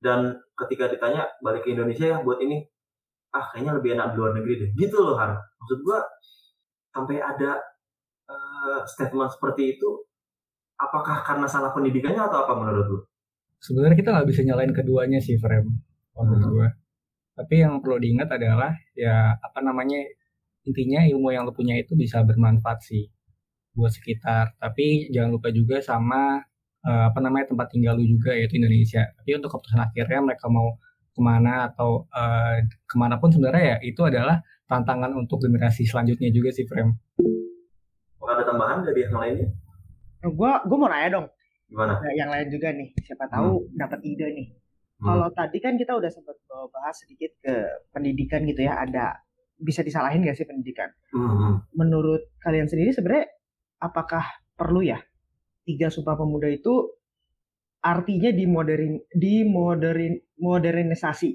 [0.00, 2.62] dan ketika ditanya balik ke Indonesia ya buat ini
[3.34, 5.98] ah kayaknya lebih enak di luar negeri deh gitu loh Har maksud gue
[6.94, 7.58] sampai ada
[8.30, 10.06] uh, statement seperti itu
[10.76, 12.98] apakah karena salah pendidikannya atau apa menurut lu?
[13.60, 15.72] Sebenarnya kita nggak bisa nyalain keduanya sih, Frame,
[16.16, 16.52] menurut hmm.
[16.52, 16.68] gue.
[17.36, 20.00] Tapi yang perlu diingat adalah ya apa namanya
[20.66, 23.06] intinya ilmu yang lo punya itu bisa bermanfaat sih
[23.72, 24.58] buat sekitar.
[24.58, 26.42] Tapi jangan lupa juga sama
[26.82, 29.06] uh, apa namanya tempat tinggal lu juga yaitu Indonesia.
[29.16, 30.76] Tapi untuk keputusan akhirnya mereka mau
[31.16, 36.28] ke mana atau uh, ke mana pun sebenarnya ya itu adalah tantangan untuk generasi selanjutnya
[36.34, 36.92] juga sih, Frame.
[38.18, 39.48] Apakah ada tambahan dari yang lainnya?
[40.32, 41.26] gue gue mau nanya dong
[41.66, 43.74] gimana nah, yang lain juga nih siapa tahu hmm.
[43.78, 44.48] dapat ide nih
[45.02, 45.06] hmm.
[45.06, 46.36] kalau tadi kan kita udah sempat
[46.72, 47.54] bahas sedikit ke
[47.94, 49.22] pendidikan gitu ya ada
[49.56, 51.72] bisa disalahin gak sih pendidikan hmm.
[51.76, 53.26] menurut kalian sendiri sebenarnya
[53.80, 54.24] apakah
[54.56, 55.00] perlu ya
[55.64, 56.92] tiga sumpah pemuda itu
[57.80, 61.30] artinya di modern di modern modernisasi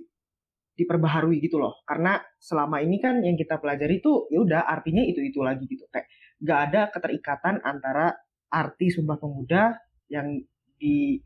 [0.77, 5.21] diperbaharui gitu loh karena selama ini kan yang kita pelajari itu ya udah artinya itu
[5.21, 6.10] itu lagi gitu kayak
[6.41, 8.17] gak ada keterikatan antara
[8.51, 9.71] arti Sumpah Pemuda
[10.12, 10.41] yang
[10.75, 11.21] di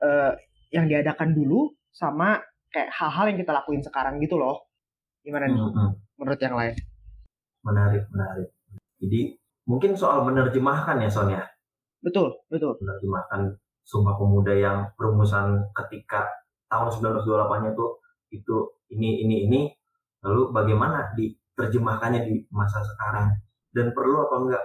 [0.00, 0.32] uh,
[0.72, 2.40] yang diadakan dulu sama
[2.72, 4.66] kayak hal-hal yang kita lakuin sekarang gitu loh.
[5.24, 5.90] Gimana nih hmm.
[6.20, 6.74] menurut yang lain?
[7.64, 8.48] Menarik, menarik.
[9.00, 9.20] Jadi
[9.64, 11.42] mungkin soal menerjemahkan ya Sonia.
[12.04, 12.76] Betul, betul.
[12.84, 16.28] Menerjemahkan Sumpah Pemuda yang perumusan ketika
[16.68, 18.00] tahun 1928-nya tuh
[18.32, 18.56] itu
[18.92, 19.60] ini ini ini
[20.24, 23.36] lalu bagaimana diterjemahkannya di masa sekarang
[23.76, 24.64] dan perlu apa enggak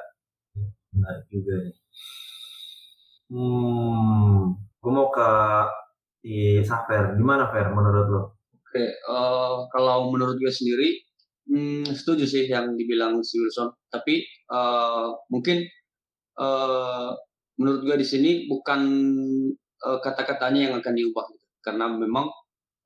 [0.95, 1.75] menarik juga nih
[3.29, 5.29] Hmm, gue mau ke
[6.25, 7.13] di Safer.
[7.13, 8.21] Gimana Fer menurut lo?
[8.69, 11.01] Oke, uh, kalau menurut gue sendiri,
[11.49, 13.73] hmm, setuju sih yang dibilang si Wilson.
[13.89, 14.21] Tapi
[14.53, 15.65] uh, mungkin
[16.37, 17.17] uh,
[17.57, 18.81] menurut gue di sini bukan
[19.81, 21.45] uh, kata-katanya yang akan diubah, gitu.
[21.65, 22.29] karena memang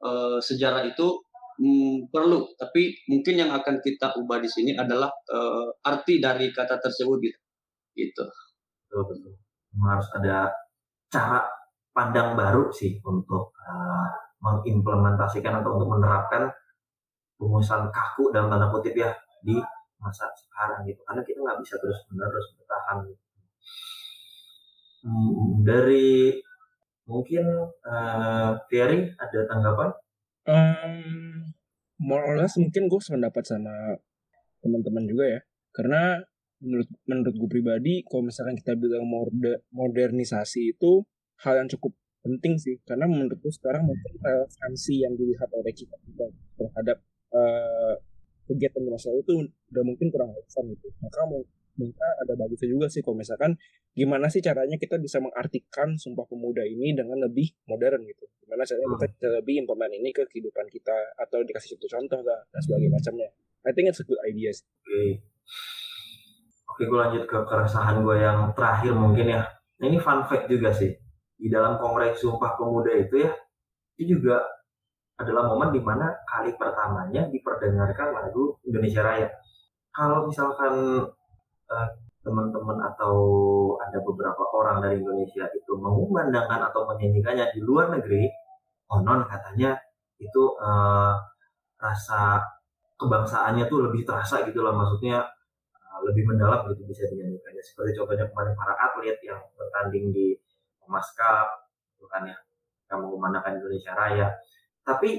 [0.08, 1.20] uh, sejarah itu
[1.60, 2.48] hmm, perlu.
[2.56, 7.40] Tapi mungkin yang akan kita ubah di sini adalah uh, arti dari kata tersebut, gitu.
[7.92, 8.26] Gitu.
[8.88, 9.44] Betul betul
[9.82, 10.54] harus ada
[11.10, 11.42] cara
[11.94, 14.08] pandang baru sih untuk uh,
[14.44, 16.52] mengimplementasikan atau untuk menerapkan
[17.40, 19.56] rumusan kaku dalam tanda kutip ya di
[20.04, 23.24] masa sekarang gitu karena kita nggak bisa terus menerus bertahan gitu.
[25.64, 26.40] Dari
[27.08, 27.44] mungkin
[27.88, 29.90] uh, Thierry ada tanggapan?
[30.44, 31.56] Um,
[32.04, 33.96] more or less mungkin gue sependapat sama
[34.60, 35.40] teman-teman juga ya
[35.72, 36.20] karena
[36.64, 41.04] menurut menurut gue pribadi kalau misalkan kita bilang moder, modernisasi itu
[41.44, 45.94] hal yang cukup penting sih karena menurut gue sekarang mungkin relevansi yang dilihat oleh kita,
[46.08, 46.98] kita terhadap
[47.36, 47.96] uh,
[48.48, 53.04] kegiatan di masa itu udah mungkin kurang relevan gitu maka mungkin ada bagusnya juga sih
[53.04, 53.60] kalau misalkan
[53.92, 58.88] gimana sih caranya kita bisa mengartikan Sumpah Pemuda ini dengan lebih modern gitu gimana caranya
[58.96, 62.94] kita bisa lebih implement ini ke kehidupan kita atau dikasih satu contoh lah dan sebagainya
[62.94, 63.30] macamnya
[63.64, 64.68] I think it's a good idea sih.
[64.84, 65.10] Okay.
[66.68, 69.42] Oke, gue lanjut ke keresahan gue yang terakhir mungkin ya.
[69.80, 70.92] Ini fun fact juga sih.
[71.44, 73.36] Di dalam Kongres Sumpah Pemuda itu ya,
[74.00, 74.40] itu juga
[75.20, 79.28] adalah momen di mana kali pertamanya diperdengarkan lagu Indonesia Raya.
[79.92, 81.04] Kalau misalkan
[81.68, 81.88] uh,
[82.24, 83.18] teman-teman atau
[83.84, 88.32] ada beberapa orang dari Indonesia itu mengumandangkan atau menyanyikannya di luar negeri,
[88.88, 89.76] konon katanya
[90.24, 91.20] itu uh,
[91.76, 92.40] rasa
[92.96, 95.28] kebangsaannya tuh lebih terasa gitu lah maksudnya
[96.04, 100.36] lebih mendalam gitu bisa dinyanyikannya seperti contohnya kemarin para atlet yang bertanding di
[100.84, 101.48] Thomas Cup
[101.96, 102.38] gitu kan ya.
[102.92, 104.28] Yang mengumandangkan Indonesia Raya.
[104.84, 105.18] Tapi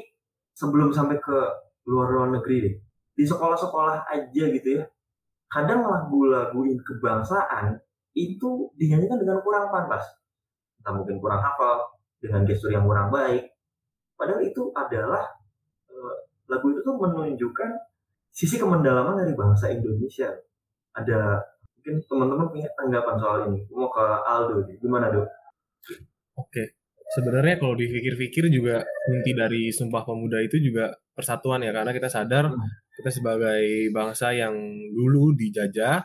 [0.55, 1.38] sebelum sampai ke
[1.85, 2.74] luar-luar negeri deh
[3.14, 4.85] di sekolah-sekolah aja gitu ya
[5.55, 7.79] kadang lagu-lagu kebangsaan
[8.14, 10.03] itu dinyanyikan dengan kurang pantas.
[10.83, 13.55] Entah mungkin kurang hafal dengan gestur yang kurang baik.
[14.18, 15.31] Padahal itu adalah
[15.90, 16.14] eh,
[16.50, 17.70] lagu itu tuh menunjukkan
[18.35, 20.31] sisi kemendalaman dari bangsa Indonesia.
[20.94, 21.42] Ada
[21.79, 23.66] mungkin teman-teman punya tanggapan soal ini.
[23.70, 25.27] Mau ke Aldo, gimana dok?
[26.35, 26.79] Oke,
[27.14, 32.51] sebenarnya kalau dipikir-pikir juga inti dari Sumpah Pemuda itu juga persatuan ya, karena kita sadar
[32.51, 32.99] hmm.
[33.01, 33.62] kita sebagai
[33.94, 34.55] bangsa yang
[34.90, 36.03] dulu dijajah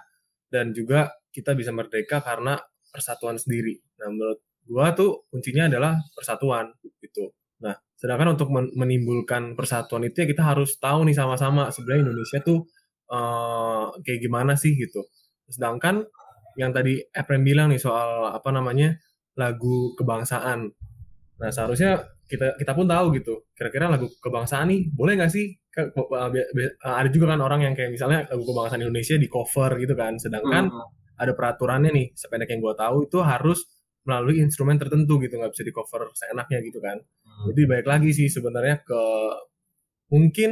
[0.54, 2.58] dan juga kita bisa merdeka karena
[2.89, 3.78] persatuan sendiri.
[4.02, 4.39] Nah, menurut
[4.70, 6.70] gua tuh kuncinya adalah persatuan
[7.02, 7.34] gitu.
[7.65, 12.70] Nah, sedangkan untuk menimbulkan persatuan itu ya kita harus tahu nih sama-sama sebenarnya Indonesia tuh
[13.10, 15.06] uh, kayak gimana sih gitu.
[15.50, 16.06] Sedangkan
[16.58, 18.96] yang tadi Efrem bilang nih soal apa namanya
[19.36, 20.72] lagu kebangsaan.
[21.39, 26.78] Nah seharusnya kita kita pun tahu gitu kira-kira lagu kebangsaan nih boleh nggak sih be-
[26.78, 30.13] uh, ada juga kan orang yang kayak misalnya lagu kebangsaan Indonesia di cover gitu kan
[30.15, 30.88] sedangkan Hmm.
[31.18, 33.65] ada peraturannya nih sependek yang gue tahu itu harus
[34.06, 37.50] melalui instrumen tertentu gitu nggak bisa di cover seenaknya gitu kan Hmm.
[37.50, 39.02] jadi baik lagi sih sebenarnya ke
[40.10, 40.52] mungkin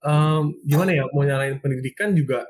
[0.00, 2.44] em, gimana ya mau nyalain pendidikan juga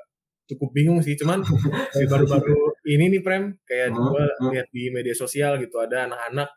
[0.47, 1.43] cukup bingung sih cuman
[2.11, 4.51] baru-baru ini nih Prem kayak Hmm, gue hmm.
[4.51, 6.49] lihat di media sosial gitu ada anak-anak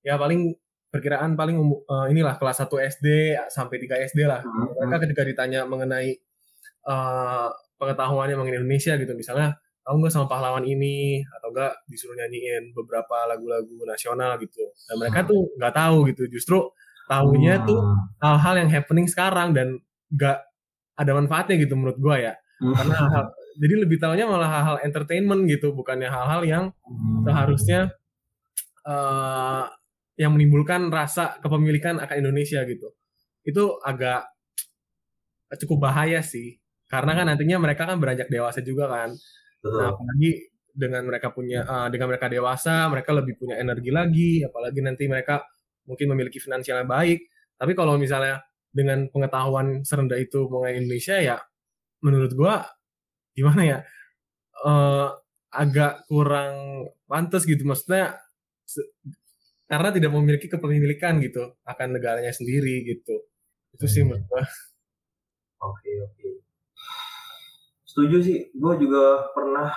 [0.00, 0.54] ya paling
[0.88, 3.06] perkiraan paling umu- eh, inilah kelas 1 SD
[3.48, 4.72] sampai 3 SD lah Hmm.
[4.78, 6.16] mereka ketika ditanya mengenai
[6.84, 9.52] eh, pengetahuannya mengenai Indonesia gitu misalnya
[9.82, 15.20] tahu nggak sama pahlawan ini atau enggak disuruh nyanyiin beberapa lagu-lagu nasional gitu dan mereka
[15.22, 15.28] Hmm.
[15.28, 16.58] tuh nggak tahu gitu justru
[17.06, 17.96] tahunya tuh Hmm.
[18.18, 20.38] hal-hal yang happening sekarang dan nggak
[20.94, 22.74] ada manfaatnya gitu menurut gua ya Hmm.
[22.74, 27.22] karena hal- jadi lebih tahunya malah hal-hal entertainment gitu bukannya hal-hal yang Hmm.
[27.26, 27.80] seharusnya
[28.86, 29.64] eh,
[30.18, 32.90] yang menimbulkan rasa kepemilikan akan Indonesia gitu
[33.46, 34.26] itu agak
[35.64, 39.12] cukup bahaya sih karena kan nantinya mereka kan beranjak dewasa juga kan.
[39.60, 44.80] Nah, apalagi dengan mereka punya eh, dengan mereka dewasa, mereka lebih punya energi lagi, apalagi
[44.80, 45.44] nanti mereka
[45.84, 47.28] mungkin memiliki finansial yang baik.
[47.60, 48.40] Tapi kalau misalnya
[48.72, 51.36] dengan pengetahuan serendah itu mengenai Indonesia ya
[52.04, 52.64] menurut gua
[53.38, 53.78] gimana ya?
[54.68, 55.08] eh,
[55.54, 56.54] agak kurang
[57.10, 58.18] pantas gitu maksudnya
[59.68, 63.14] karena tidak memiliki kepemilikan gitu akan negaranya sendiri gitu.
[63.76, 64.16] Itu sih Hmm.
[64.16, 64.48] menurut.
[65.62, 66.28] Oke oke.
[67.88, 68.38] Setuju sih.
[68.54, 69.70] Gue juga pernah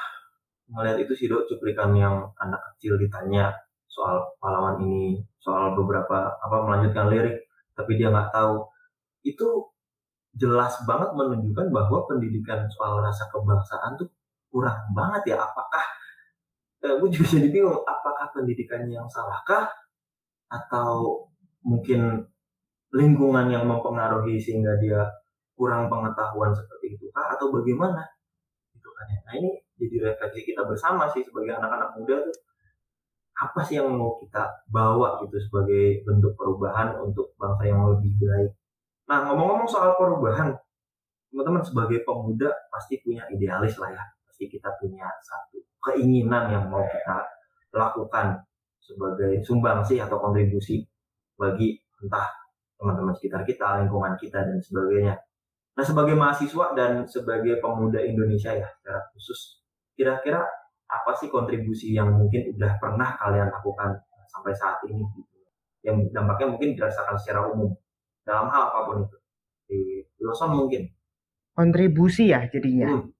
[0.72, 3.56] ngeliat itu sih dok cuplikan yang anak kecil ditanya
[3.92, 7.44] soal pahlawan ini, soal beberapa apa melanjutkan lirik,
[7.76, 8.68] tapi dia nggak tahu.
[9.26, 9.71] Itu
[10.36, 14.08] jelas banget menunjukkan bahwa pendidikan soal rasa kebangsaan tuh
[14.52, 15.38] kurang banget ya.
[15.44, 15.84] Apakah
[16.88, 19.70] eh, gue juga jadi bingung, apakah pendidikan yang salahkah
[20.52, 21.26] atau
[21.64, 22.26] mungkin
[22.92, 25.08] lingkungan yang mempengaruhi sehingga dia
[25.56, 28.04] kurang pengetahuan seperti itu kah atau bagaimana
[28.76, 29.20] gitu kan ya.
[29.24, 32.36] Nah ini jadi refleksi kita bersama sih sebagai anak-anak muda tuh
[33.42, 38.52] apa sih yang mau kita bawa gitu sebagai bentuk perubahan untuk bangsa yang lebih baik.
[39.12, 40.56] Nah ngomong-ngomong soal perubahan,
[41.28, 46.80] teman-teman sebagai pemuda pasti punya idealis lah ya, pasti kita punya satu keinginan yang mau
[46.88, 47.20] kita
[47.76, 48.40] lakukan
[48.80, 50.88] sebagai sumbangsi atau kontribusi
[51.36, 52.24] bagi entah
[52.80, 55.20] teman-teman sekitar kita, lingkungan kita dan sebagainya.
[55.76, 59.60] Nah, sebagai mahasiswa dan sebagai pemuda Indonesia ya secara khusus,
[59.92, 60.40] kira-kira
[60.88, 63.92] apa sih kontribusi yang mungkin udah pernah kalian lakukan
[64.32, 65.04] sampai saat ini?
[65.84, 67.76] Yang dampaknya mungkin dirasakan secara umum
[68.26, 69.18] dalam hal apa pun itu.
[69.68, 69.80] Di
[70.22, 70.84] Wilson mungkin.
[71.52, 72.88] kontribusi ya jadinya.
[72.96, 73.12] Hmm.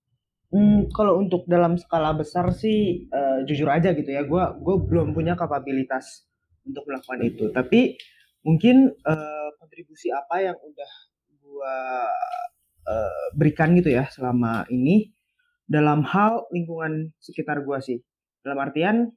[0.52, 5.12] Hmm, kalau untuk dalam skala besar sih eh, jujur aja gitu ya, gue gue belum
[5.16, 6.28] punya kapabilitas
[6.64, 7.52] untuk melakukan itu.
[7.52, 8.00] Tapi
[8.44, 10.92] mungkin eh, kontribusi apa yang udah
[11.44, 11.78] gue
[12.88, 15.12] eh, berikan gitu ya selama ini
[15.68, 18.00] dalam hal lingkungan sekitar gue sih.
[18.44, 19.12] Dalam artian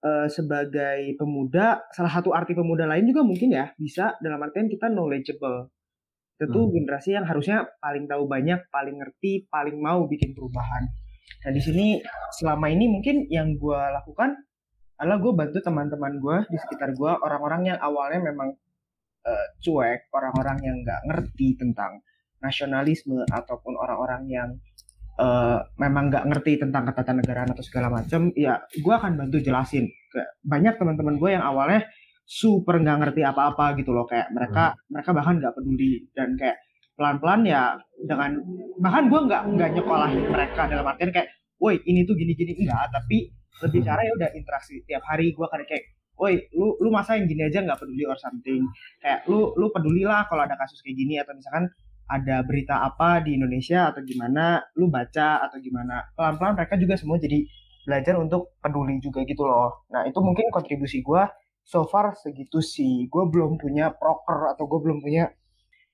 [0.00, 4.88] eh, sebagai pemuda, salah satu arti pemuda lain juga mungkin ya bisa dalam artian kita
[4.88, 5.70] knowledgeable.
[6.40, 6.72] Itu tuh Hmm.
[6.72, 10.88] generasi yang harusnya paling tahu banyak, paling ngerti, paling mau bikin perubahan.
[11.44, 11.86] Nah di sini
[12.40, 14.36] selama ini mungkin yang gue lakukan
[15.00, 18.52] adalah gue bantu teman-teman gue di sekitar gue orang-orang yang awalnya memang
[19.20, 22.00] eh, cuek, orang-orang yang nggak ngerti tentang
[22.40, 24.48] nasionalisme ataupun orang-orang yang
[25.20, 29.84] eh, memang nggak ngerti tentang ketatanegaraan atau segala macam, ya gue akan bantu jelasin.
[30.10, 31.84] Kayak banyak teman-teman gue yang awalnya
[32.24, 36.08] super nggak ngerti apa-apa gitu loh, kayak mereka mereka bahkan nggak peduli.
[36.16, 36.56] Dan kayak
[36.96, 37.76] pelan-pelan ya
[38.08, 38.40] dengan
[38.80, 41.28] bahkan gue nggak nggak nyekolahin mereka dalam artian kayak,
[41.60, 42.56] woi ini tuh gini-gini.
[42.64, 43.28] Enggak, tapi
[43.60, 44.80] lebih cara ya udah interaksi.
[44.88, 45.84] Tiap hari gue kan kayak,
[46.16, 48.64] woi lu lu masa yang gini aja nggak peduli or something,
[49.04, 51.20] kayak lu lu pedulilah kalau ada kasus kayak gini.
[51.20, 51.68] Atau misalkan
[52.10, 56.10] ada berita apa di Indonesia atau gimana, lu baca atau gimana.
[56.18, 57.46] Pelan-pelan mereka juga semua jadi
[57.86, 59.86] belajar untuk peduli juga gitu loh.
[59.94, 61.22] Nah itu mungkin kontribusi gue
[61.62, 63.06] so far segitu sih.
[63.06, 65.30] Gue belum punya proker atau gue belum punya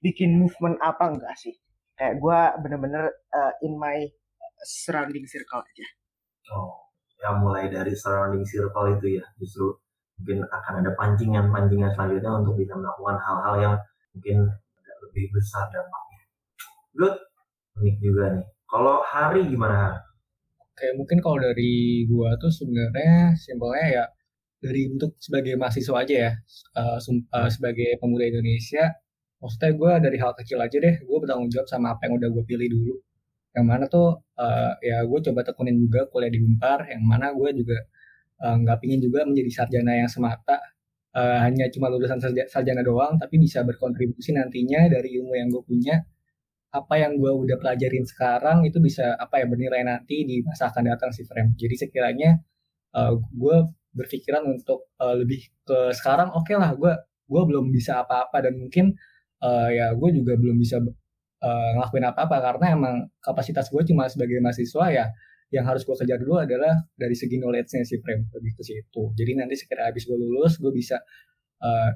[0.01, 1.53] bikin movement apa enggak sih.
[2.01, 4.09] Kayak gue bener-bener uh, in my
[4.65, 5.87] surrounding circle aja.
[6.57, 6.89] Oh,
[7.21, 9.77] ya mulai dari surrounding circle itu ya justru
[10.17, 13.75] mungkin akan ada pancingan-pancingan selanjutnya untuk bisa melakukan hal-hal yang
[14.17, 14.49] mungkin
[15.05, 16.06] lebih besar dampaknya.
[16.97, 17.17] Good,
[17.77, 18.47] unik juga nih.
[18.73, 19.77] Kalau hari gimana?
[19.77, 19.95] Har?
[20.77, 24.05] Kayak mungkin kalau dari gua tuh sebenarnya simpelnya ya
[24.65, 26.33] dari untuk sebagai mahasiswa aja ya
[26.81, 28.85] eh, sum- eh, sebagai pemuda Indonesia
[29.41, 32.45] maksudnya gua dari hal kecil aja deh gue bertanggung jawab sama apa yang udah gue
[32.49, 32.95] pilih dulu
[33.57, 37.51] yang mana tuh eh, ya gue coba tekunin juga kuliah di Unpar yang mana gue
[37.61, 37.79] juga
[38.37, 40.57] nggak pingin juga menjadi sarjana yang semata
[41.17, 42.21] uh, hanya cuma lulusan
[42.53, 46.05] sarjana doang, tapi bisa berkontribusi nantinya dari ilmu yang gue punya
[46.77, 50.93] apa yang gue udah pelajarin sekarang itu bisa apa ya bernilai nanti di masa akan
[50.93, 51.57] datang sih Frame.
[51.57, 52.37] Jadi sekiranya
[52.93, 53.57] uh, gue
[53.97, 56.93] berpikiran untuk uh, lebih ke sekarang oke okay lah gue
[57.27, 58.93] gue belum bisa apa-apa dan mungkin
[59.41, 64.37] uh, ya gue juga belum bisa uh, ngelakuin apa-apa karena emang kapasitas gue cuma sebagai
[64.45, 65.07] mahasiswa ya
[65.55, 69.15] yang harus gue kejar dulu adalah dari segi knowledge-nya si Frame lebih ke situ.
[69.15, 70.99] Jadi nanti sekira habis gue lulus gue bisa
[71.63, 71.91] uh,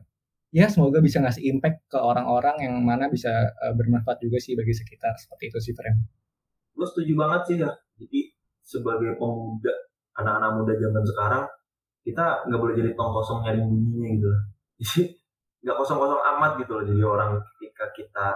[0.50, 3.30] ya semoga bisa ngasih impact ke orang-orang yang mana bisa
[3.62, 5.96] uh, bermanfaat juga sih bagi sekitar seperti itu sih Frem.
[6.74, 7.70] Gue setuju banget sih ya.
[7.98, 8.20] Jadi
[8.62, 9.74] sebagai pemuda
[10.18, 11.44] anak-anak muda zaman sekarang
[12.02, 14.30] kita nggak boleh jadi tong kosong nyari bunyinya gitu.
[14.80, 15.02] Jadi
[15.60, 16.84] nggak kosong-kosong amat gitu loh.
[16.88, 18.26] Jadi orang ketika kita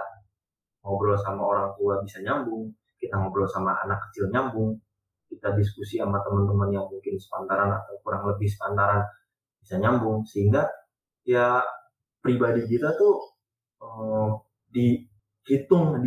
[0.85, 2.69] ngobrol sama orang tua bisa nyambung,
[3.01, 4.77] kita ngobrol sama anak kecil nyambung,
[5.25, 9.01] kita diskusi sama teman-teman yang mungkin sepantaran atau kurang lebih sepantaran
[9.57, 10.69] bisa nyambung sehingga
[11.25, 11.65] ya
[12.25, 13.21] pribadi kita tuh
[13.85, 14.33] uh,
[14.73, 16.01] dihitung,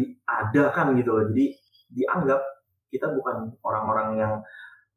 [0.50, 1.24] diadakan gitu loh.
[1.30, 1.54] Jadi
[1.94, 2.42] dianggap
[2.90, 4.34] kita bukan orang-orang yang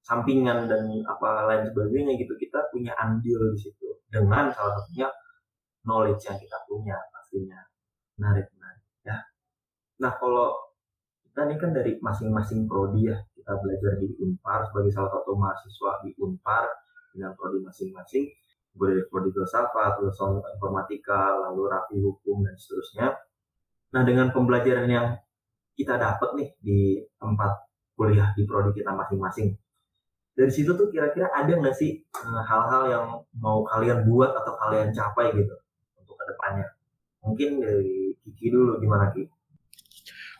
[0.01, 2.33] sampingan dan apa lain sebagainya gitu.
[2.41, 5.13] Kita punya andil di situ dengan salah satunya
[5.85, 7.61] knowledge yang kita punya pastinya.
[8.17, 9.17] Menarik, menarik ya.
[10.01, 10.57] Nah kalau
[11.29, 15.91] kita ini kan dari masing-masing prodi ya kita belajar di Unpar sebagai salah satu mahasiswa
[16.03, 16.65] di Unpar
[17.15, 18.27] dengan prodi masing-masing
[18.77, 23.07] prodi filsafat, filsafat informatika, lalu rapi hukum dan seterusnya.
[23.91, 25.07] Nah dengan pembelajaran yang
[25.75, 26.79] kita dapat nih di
[27.19, 29.55] tempat kuliah di prodi kita masing-masing,
[30.31, 33.05] dari situ tuh kira-kira ada nggak sih eh, hal-hal yang
[33.37, 35.55] mau kalian buat atau kalian capai gitu
[35.99, 36.67] untuk ke depannya?
[37.21, 39.27] Mungkin dari Kiki dulu gimana Kiki?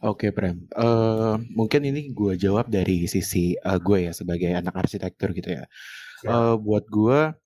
[0.01, 0.65] Oke, Prem.
[0.73, 5.69] Uh, mungkin ini gue jawab dari sisi uh, gue ya sebagai anak arsitektur gitu ya.
[6.25, 7.37] Uh, buat gue,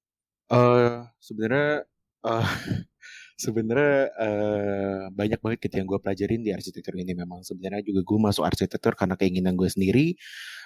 [0.46, 1.90] Uh, sebenarnya
[2.26, 2.46] uh,
[3.36, 7.12] sebenarnya uh, banyak banget gitu yang gue pelajarin di arsitektur ini.
[7.12, 10.16] Memang sebenarnya juga gue masuk arsitektur karena keinginan gue sendiri.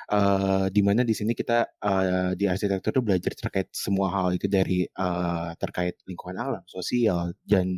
[0.09, 4.85] Uh, mana di sini kita uh, di arsitektur tuh belajar terkait semua hal itu dari
[4.97, 7.77] uh, terkait lingkungan alam sosial dan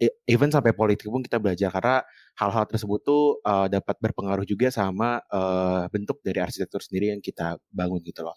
[0.00, 1.68] e, even sampai politik pun kita belajar.
[1.72, 2.00] Karena
[2.40, 7.56] hal-hal tersebut tuh uh, dapat berpengaruh juga sama uh, bentuk dari arsitektur sendiri yang kita
[7.72, 8.36] bangun gitu loh.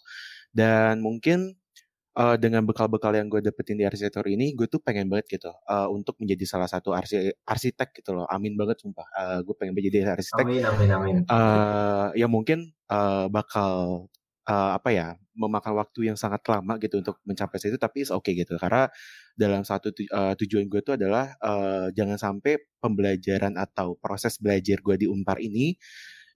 [0.52, 1.61] Dan mungkin
[2.16, 5.88] uh, dengan bekal-bekal yang gue dapetin di arsitektur ini, gue tuh pengen banget gitu uh,
[5.88, 8.26] untuk menjadi salah satu arsi arsitek gitu loh.
[8.28, 9.06] Amin banget sumpah.
[9.16, 10.44] Uh, gue pengen menjadi arsitek.
[10.44, 11.16] Amin, amin, amin.
[11.28, 14.06] Uh, ya mungkin uh, bakal
[14.46, 18.32] uh, apa ya memakan waktu yang sangat lama gitu untuk mencapai situ, tapi oke okay
[18.36, 18.60] gitu.
[18.60, 18.84] Karena
[19.32, 24.84] dalam satu tu, uh, tujuan gue tuh adalah uh, jangan sampai pembelajaran atau proses belajar
[24.84, 25.72] gue di Unpar ini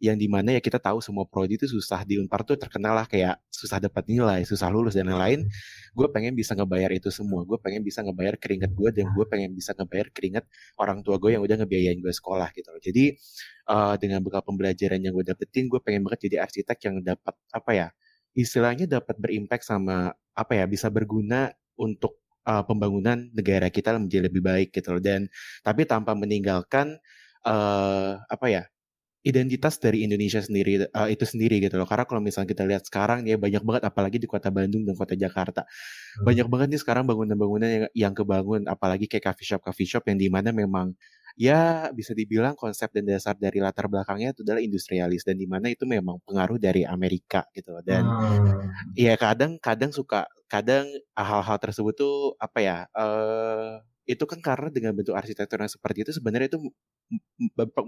[0.03, 3.07] yang di mana ya kita tahu semua prodi itu susah di Unpar tuh terkenal lah
[3.09, 5.49] kayak susah dapat nilai, susah lulus dan lain-lain.
[5.97, 7.43] Gue pengen bisa ngebayar itu semua.
[7.49, 10.45] Gue pengen bisa ngebayar keringat gue dan gue pengen bisa ngebayar keringat
[10.77, 12.81] orang tua gue yang udah ngebiayain gue sekolah gitu loh.
[12.83, 13.05] Jadi
[13.73, 17.73] uh, dengan bekal pembelajaran yang gue dapetin, gue pengen banget jadi arsitek yang dapat apa
[17.73, 17.89] ya
[18.37, 21.49] istilahnya dapat berimpact sama apa ya bisa berguna
[21.81, 25.25] untuk uh, pembangunan negara kita menjadi lebih baik gitu loh dan
[25.65, 27.01] tapi tanpa meninggalkan
[27.49, 28.63] uh, apa ya
[29.27, 31.89] identitas dari Indonesia sendiri uh, itu sendiri gitu loh.
[31.91, 35.19] Karena kalau misalnya kita lihat sekarang ya banyak banget apalagi di kota Bandung dan kota
[35.19, 35.67] Jakarta.
[35.67, 36.31] Hmm.
[36.31, 40.23] Banyak banget nih sekarang bangunan-bangunan yang yang kebangun apalagi kayak coffee shop coffee shop yang
[40.23, 40.95] di mana memang
[41.35, 45.75] ya bisa dibilang konsep dan dasar dari latar belakangnya itu adalah industrialis dan di mana
[45.75, 47.83] itu memang pengaruh dari Amerika gitu loh.
[47.83, 48.95] Dan hmm.
[48.95, 50.87] ya kadang kadang suka kadang
[51.19, 56.13] hal-hal tersebut tuh apa ya uh, itu kan karena dengan bentuk arsitektur yang seperti itu
[56.17, 56.59] sebenarnya itu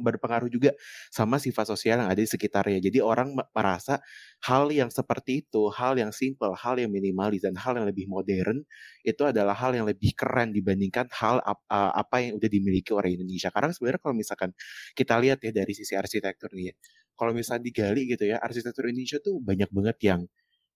[0.02, 0.70] berpengaruh juga
[1.11, 2.78] sama sifat sosial yang ada di sekitarnya.
[2.78, 3.98] Jadi orang merasa
[4.46, 8.62] hal yang seperti itu, hal yang simple, hal yang minimalis dan hal yang lebih modern
[9.02, 13.50] itu adalah hal yang lebih keren dibandingkan hal apa yang udah dimiliki orang Indonesia.
[13.50, 14.50] Karena sebenarnya kalau misalkan
[14.94, 16.74] kita lihat ya dari sisi arsitektur nih ya,
[17.18, 20.20] kalau misalnya digali gitu ya, arsitektur Indonesia tuh banyak banget yang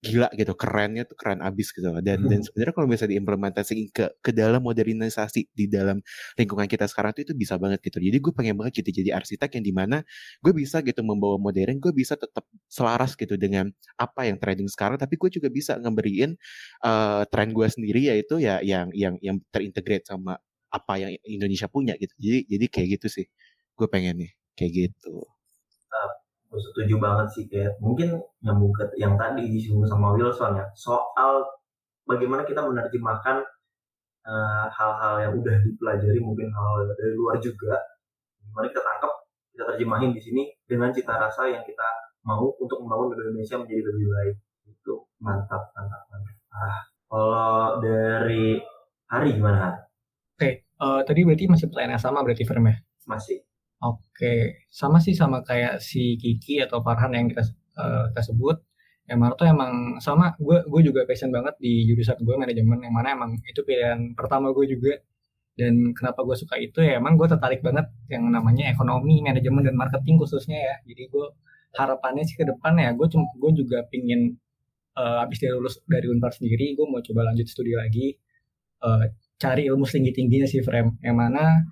[0.02, 2.26] gila gitu kerennya tuh keren abis gitu dan hmm.
[2.26, 6.02] dan sebenarnya kalau misalnya diimplementasi ke ke dalam modernisasi di dalam
[6.34, 8.02] lingkungan kita sekarang tuh itu bisa banget gitu.
[8.02, 10.02] Jadi gue pengen banget gitu jadi arsitek yang di mana
[10.42, 14.98] gue bisa gitu membawa modern gue bisa tetap selaras gitu dengan apa yang trending sekarang.
[14.98, 16.35] Tapi gue juga bisa ngeberiin
[16.83, 20.35] uh, tren gue sendiri yaitu ya yang yang yang terintegrate sama
[20.74, 22.10] apa yang Indonesia punya gitu.
[22.18, 23.27] Jadi jadi kayak gitu sih
[23.79, 25.22] gue pengen nih kayak gitu
[26.61, 31.44] setuju banget sih kayak mungkin nyambung ke yang tadi disinggung sama Wilson ya soal
[32.05, 33.40] bagaimana kita menerjemahkan
[34.27, 37.77] uh, hal-hal yang udah dipelajari mungkin hal, -hal dari luar juga
[38.42, 39.13] gimana kita tangkap
[39.53, 41.88] kita terjemahin di sini dengan cita rasa yang kita
[42.27, 44.37] mau untuk membangun Indonesia menjadi lebih baik
[44.69, 46.81] itu mantap mantap mantap ah
[47.13, 48.57] kalau dari
[49.13, 49.77] Hari gimana?
[50.40, 52.81] Oke, eh, tadi berarti masih pertanyaan yang sama berarti Firm ya?
[53.05, 53.44] Masih.
[53.83, 57.42] Oke, sama sih sama kayak si Kiki atau Farhan yang kita
[57.83, 58.56] eh, kita sebut.
[59.12, 63.08] Mana tuh emang sama, gue gue juga passion banget di jurusan gue manajemen yang mana
[63.18, 64.94] emang itu pilihan pertama gue juga.
[65.58, 69.74] Dan kenapa gue suka itu ya emang gue tertarik banget yang namanya ekonomi, manajemen dan
[69.76, 70.74] marketing khususnya ya.
[70.88, 71.26] Jadi gue
[71.76, 73.06] harapannya sih ke depan ya gue
[73.42, 74.37] gue juga pingin
[75.00, 78.12] eh, habis dari lulus dari Unpar sendiri gue mau coba lanjut studi lagi
[78.85, 79.04] eh,
[79.40, 81.64] cari ilmu tinggi tingginya sih frame yang mana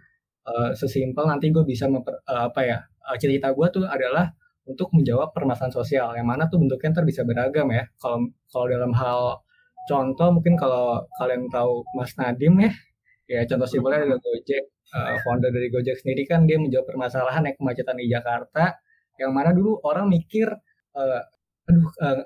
[0.48, 4.28] eh, sesimpel nanti gue bisa memper- eh, apa ya eh, cerita gue tuh adalah
[4.68, 7.84] untuk menjawab permasalahan sosial yang mana tuh bentuknya ntar bisa beragam ya.
[7.98, 8.18] Kalau
[8.52, 9.40] kalau dalam hal
[9.88, 12.70] contoh mungkin kalau kalian tahu Mas Nadim ya
[13.30, 14.64] ya contoh simpelnya ada Gojek
[14.96, 18.74] eh, founder dari Gojek sendiri kan dia menjawab permasalahan yang kemacetan di Jakarta
[19.20, 20.48] yang mana dulu orang mikir
[20.98, 21.22] eh,
[21.68, 22.20] aduh eh,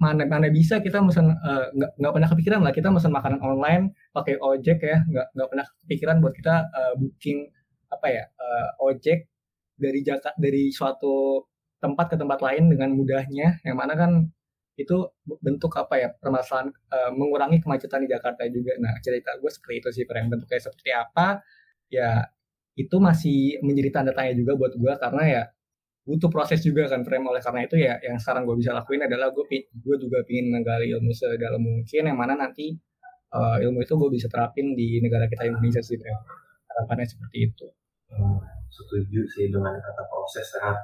[0.00, 2.72] mana mana bisa kita mesen eh, nggak nggak pernah kepikiran lah.
[2.72, 4.98] Kita mesen makanan online pakai ojek ya.
[5.04, 7.38] Nggak nggak pernah kepikiran buat kita eh, booking
[7.92, 9.18] apa ya eh, ojek
[9.76, 11.44] dari Jakarta dari suatu
[11.80, 13.60] tempat ke tempat lain dengan mudahnya.
[13.64, 14.10] Yang mana kan
[14.76, 15.08] itu
[15.40, 18.76] bentuk apa ya permasalahan eh, mengurangi kemacetan di Jakarta juga.
[18.80, 21.40] Nah cerita gue seperti itu sih Prem bentuknya seperti apa
[21.92, 22.26] ya
[22.76, 25.42] itu masih menjadi tanda tanya juga buat gue karena ya
[26.06, 29.34] butuh proses juga kan frame oleh karena itu ya yang sekarang gue bisa lakuin adalah
[29.34, 32.78] gue gue juga pingin menggali ilmu sedalam mungkin yang mana nanti
[33.34, 36.22] uh, ilmu itu gue bisa terapin di negara kita Indonesia sih Frame.
[36.70, 37.66] harapannya seperti itu
[38.06, 38.38] Hmm,
[38.70, 40.78] setuju sih dengan kata proses sehat.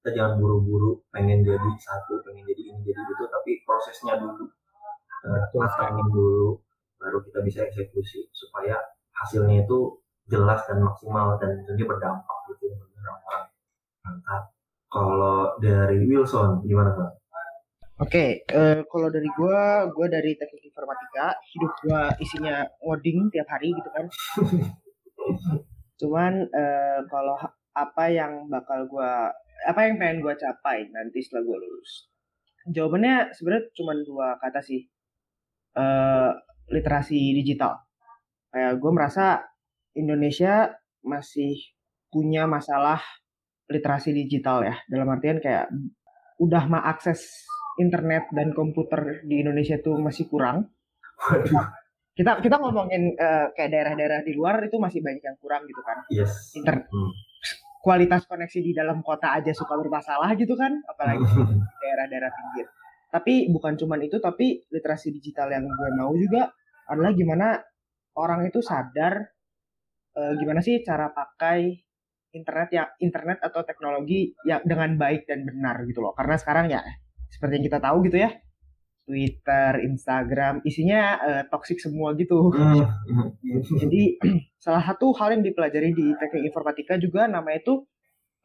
[0.00, 4.46] Kita jangan buru-buru pengen jadi satu, pengen jadi ini, jadi itu, tapi prosesnya dulu.
[5.58, 6.56] Matangin dulu,
[6.96, 8.78] baru kita bisa eksekusi supaya
[9.12, 10.00] hasilnya itu
[10.30, 13.44] jelas dan maksimal dan tentunya berdampak gitu ya orang-orang.
[14.06, 14.42] Mantap.
[14.90, 17.12] Kalau dari Wilson gimana Bang?
[18.00, 23.70] Oke, eh, kalau dari gua, gua dari teknik informatika, hidup gua isinya ngoding tiap hari
[23.76, 24.06] gitu kan.
[26.00, 27.36] Cuman eh, kalau
[27.76, 29.30] apa yang bakal gua,
[29.68, 32.08] apa yang pengen gua capai nanti setelah gua lulus?
[32.72, 34.80] Jawabannya sebenarnya cuma dua kata sih.
[35.76, 36.30] Eh,
[36.70, 37.82] literasi digital.
[38.50, 39.26] Kayak gue merasa
[39.94, 41.58] Indonesia masih
[42.10, 43.02] punya masalah
[43.70, 44.74] literasi digital ya.
[44.90, 45.70] Dalam artian kayak
[46.42, 47.46] udah mah akses
[47.78, 50.66] internet dan komputer di Indonesia tuh masih kurang.
[52.10, 56.04] Kita kita ngomongin eh, kayak daerah-daerah di luar itu masih banyak yang kurang gitu kan.
[56.12, 56.52] Yes.
[56.58, 57.14] Inter Hmm.
[57.80, 61.24] kualitas koneksi di dalam kota aja suka bermasalah gitu kan, apalagi
[61.80, 62.66] daerah-daerah pinggir.
[63.08, 66.52] Tapi bukan cuman itu, tapi literasi digital yang gue mau juga
[66.92, 67.56] adalah gimana
[68.20, 69.24] orang itu sadar
[70.18, 71.72] eh, gimana sih cara pakai
[72.30, 76.14] internet ya internet atau teknologi yang dengan baik dan benar gitu loh.
[76.14, 76.82] Karena sekarang ya
[77.30, 78.30] seperti yang kita tahu gitu ya,
[79.06, 82.50] Twitter, Instagram isinya eh, toxic semua gitu.
[82.54, 82.86] Hmm.
[83.82, 84.18] Jadi
[84.64, 87.74] salah satu hal yang dipelajari di teknik informatika juga namanya itu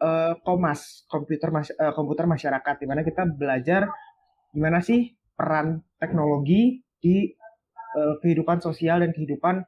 [0.01, 3.85] eh, Komas, komputer mas- eh, komputer masyarakat di mana kita belajar
[4.55, 7.29] gimana sih peran teknologi di
[7.95, 9.61] eh, kehidupan sosial dan kehidupan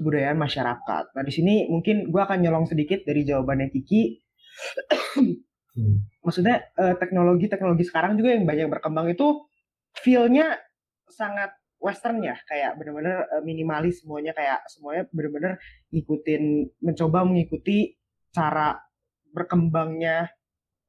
[0.00, 1.04] kebudayaan masyarakat.
[1.12, 4.16] Nah di sini mungkin gue akan nyolong sedikit dari jawabannya Kiki.
[5.70, 6.02] Hmm.
[6.24, 9.46] Maksudnya eh, teknologi-teknologi sekarang juga yang banyak berkembang itu
[10.00, 10.58] feel-nya
[11.06, 15.62] sangat western ya kayak bener-bener eh, minimalis semuanya kayak semuanya bener-bener
[15.94, 17.94] ngikutin mencoba mengikuti
[18.34, 18.82] cara
[19.30, 20.32] berkembangnya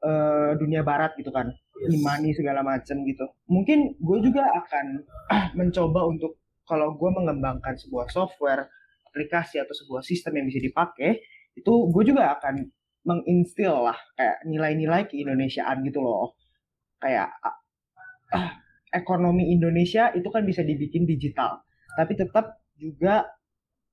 [0.02, 1.98] eh, dunia barat gitu kan Yes.
[1.98, 5.02] imani segala macam gitu mungkin gue juga akan
[5.60, 6.38] mencoba untuk
[6.70, 8.70] kalau gue mengembangkan sebuah software
[9.12, 11.20] aplikasi atau sebuah sistem yang bisa dipakai
[11.52, 12.64] itu gue juga akan
[13.04, 16.40] menginstil lah kayak nilai-nilai keindonesiaan gitu loh.
[17.02, 17.36] Kayak
[18.32, 18.56] ah,
[18.96, 21.60] ekonomi Indonesia itu kan bisa dibikin digital
[21.96, 23.28] tapi tetap juga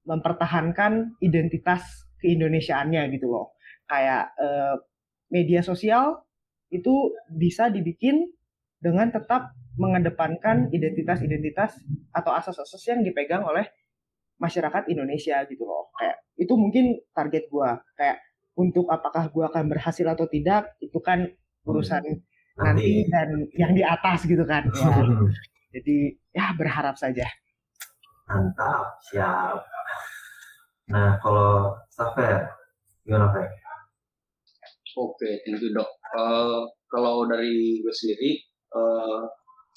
[0.06, 1.84] mempertahankan identitas
[2.22, 3.58] keindonesiaannya gitu loh.
[3.90, 4.76] Kayak eh,
[5.28, 6.24] media sosial
[6.72, 8.28] itu bisa dibikin
[8.78, 11.78] dengan tetap mengedepankan identitas-identitas
[12.10, 13.66] atau asas-asas yang dipegang oleh
[14.38, 18.22] masyarakat Indonesia gitu loh kayak itu mungkin target gua kayak
[18.58, 21.26] untuk apakah gua akan berhasil atau tidak itu kan
[21.66, 22.02] urusan
[22.58, 24.90] nanti dan yang di atas gitu kan ya.
[25.78, 25.96] jadi
[26.34, 27.26] ya berharap saja
[28.28, 29.56] Mantap, siap.
[30.92, 32.44] Nah, kalau Safer,
[33.08, 33.48] gimana Fer?
[35.00, 35.88] Oke, thank you dok.
[36.12, 36.62] Eh,
[36.92, 38.36] kalau dari gue sendiri,
[38.76, 39.20] eh,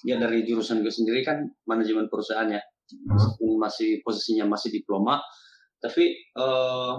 [0.04, 2.60] ya dari jurusan gue sendiri kan manajemen perusahaan ya,
[3.08, 5.22] meskipun masih posisinya masih diploma,
[5.80, 6.94] tapi eh,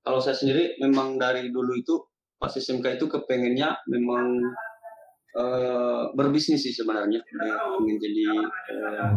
[0.00, 1.94] kalau saya sendiri memang dari dulu itu
[2.40, 4.40] pas SMK itu kepengennya memang
[5.36, 8.24] eh, berbisnis sih sebenarnya, pengen jadi
[8.72, 9.10] eh,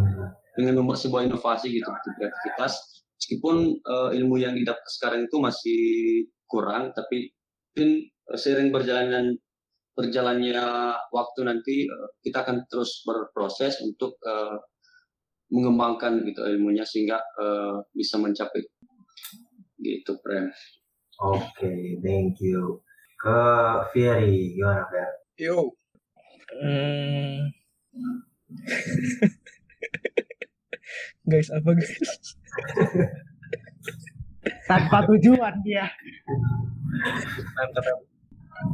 [0.53, 3.03] dengan membuat sebuah inovasi gitu, kreativitas.
[3.23, 5.81] meskipun uh, ilmu yang didapat sekarang itu masih
[6.43, 7.31] kurang tapi
[7.71, 9.39] mungkin sering berjalannya
[9.95, 10.65] berjalannya
[11.07, 14.59] waktu nanti uh, kita akan terus berproses untuk uh,
[15.53, 18.65] mengembangkan gitu ilmunya sehingga uh, bisa mencapai
[19.77, 20.49] gitu Prem.
[21.21, 22.81] Oke, okay, thank you.
[23.21, 23.37] Ke
[23.93, 25.13] Fieri, gimana Fer?
[25.37, 25.77] Yo.
[26.57, 27.53] Hmm.
[31.29, 31.93] guys, apa guys?
[34.69, 35.87] Tanpa tujuan dia.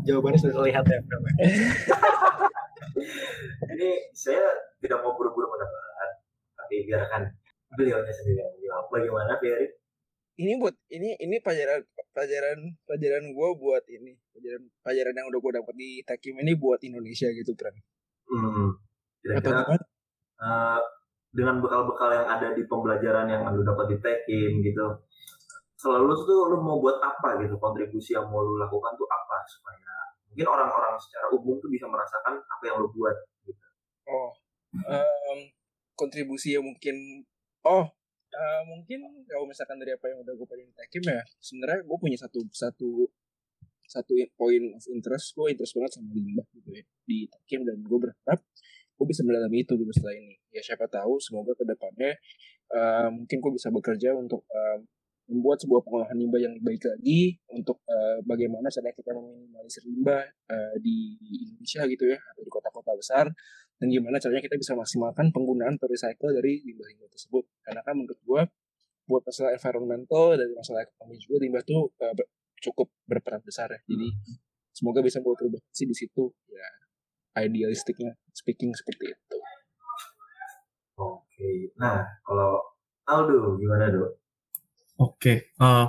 [0.08, 1.00] Jawabannya sudah terlihat ya.
[3.70, 4.42] Ini saya
[4.82, 5.84] tidak mau buru-buru menebak,
[6.70, 7.26] tapi biarkan
[7.74, 8.86] beliaunya sendiri yang menjawab.
[8.94, 9.74] Bagaimana, Ferry?
[10.38, 11.82] Ini buat ini ini pelajaran
[12.14, 16.78] pelajaran pelajaran gue buat ini pelajaran pelajaran yang udah gue dapat di Takim ini buat
[16.86, 17.74] Indonesia gitu, Pran.
[18.30, 18.78] Hmm.
[19.26, 20.80] Kira-kira uh,
[21.34, 24.86] dengan bekal-bekal yang ada di pembelajaran yang lu dapat di Takim gitu,
[25.82, 29.94] selalu tuh lu mau buat apa gitu kontribusi yang mau lu lakukan tuh apa supaya
[30.30, 33.66] mungkin orang-orang secara umum tuh bisa merasakan apa yang lu buat gitu.
[34.08, 34.30] Oh,
[34.88, 35.40] um,
[36.00, 37.28] kontribusi yang mungkin
[37.68, 37.92] oh
[38.32, 42.16] uh, mungkin kalau misalkan dari apa yang udah gue pelajari Takim ya sebenarnya gue punya
[42.16, 42.90] satu satu
[43.90, 48.00] satu point of interest gue interest banget sama limbah gitu ya di Takim dan gue
[48.00, 48.40] berharap
[49.00, 50.36] gue bisa mendalami itu gitu setelah ini.
[50.52, 52.20] Ya siapa tahu semoga ke depannya
[52.76, 54.84] uh, mungkin gue bisa bekerja untuk uh,
[55.30, 60.76] membuat sebuah pengolahan limbah yang baik lagi untuk uh, bagaimana caranya kita meminimalisir limbah uh,
[60.82, 63.26] di Indonesia gitu ya atau di kota-kota besar
[63.80, 67.48] dan gimana caranya kita bisa maksimalkan penggunaan recycle dari limbah-limbah tersebut?
[67.64, 68.42] Karena kan menurut gua
[69.08, 72.28] buat masalah environmental dan masalah ekonomi juga limbah tuh uh, ber
[72.60, 73.80] cukup berperan besar ya.
[73.88, 74.08] Jadi
[74.76, 76.28] semoga bisa buat perubahan di situ.
[76.52, 76.68] Ya
[77.40, 79.38] idealistiknya speaking seperti itu.
[81.00, 81.72] Oke.
[81.80, 82.60] Nah kalau
[83.08, 84.20] Aldo gimana dok?
[85.00, 85.38] Oke, okay.
[85.64, 85.88] uh,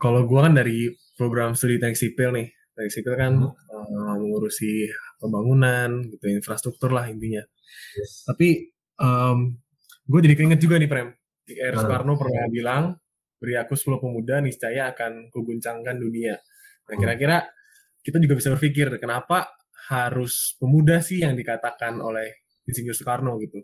[0.00, 0.88] kalau gue kan dari
[1.20, 3.52] program studi teknik sipil nih, teknik sipil kan hmm.
[3.52, 4.88] uh, mengurusi
[5.18, 7.42] pembangunan, gitu, infrastruktur lah intinya.
[7.98, 8.24] Yes.
[8.24, 8.70] Tapi
[9.02, 9.58] um,
[10.08, 11.08] gue jadi keinget juga nih Prem,
[11.50, 11.74] R.
[11.74, 11.80] Hmm.
[11.82, 12.84] Soekarno pernah bilang,
[13.38, 16.38] beri aku 10 pemuda niscaya akan kuguncangkan dunia.
[16.88, 17.00] Nah hmm.
[17.02, 17.44] kira-kira
[18.00, 19.52] kita juga bisa berpikir, kenapa
[19.90, 23.60] harus pemuda sih yang dikatakan oleh Insinyur Soekarno gitu?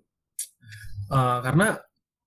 [1.13, 1.77] Uh, karena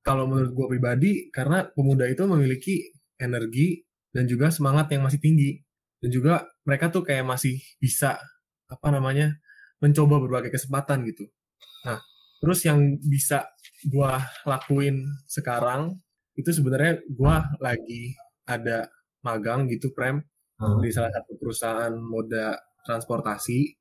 [0.06, 2.76] kalau menurut gue pribadi karena pemuda itu memiliki
[3.20, 5.60] energi dan juga semangat yang masih tinggi
[6.00, 8.22] dan juga mereka tuh kayak masih bisa
[8.68, 9.36] apa namanya
[9.80, 11.28] mencoba berbagai kesempatan gitu.
[11.88, 12.00] Nah
[12.38, 13.50] terus yang bisa
[13.88, 14.12] gue
[14.46, 15.98] lakuin sekarang
[16.38, 18.14] itu sebenarnya gue lagi
[18.46, 18.86] ada
[19.26, 20.22] magang gitu prem
[20.62, 20.80] hmm.
[20.86, 22.54] di salah satu perusahaan moda
[22.86, 23.74] transportasi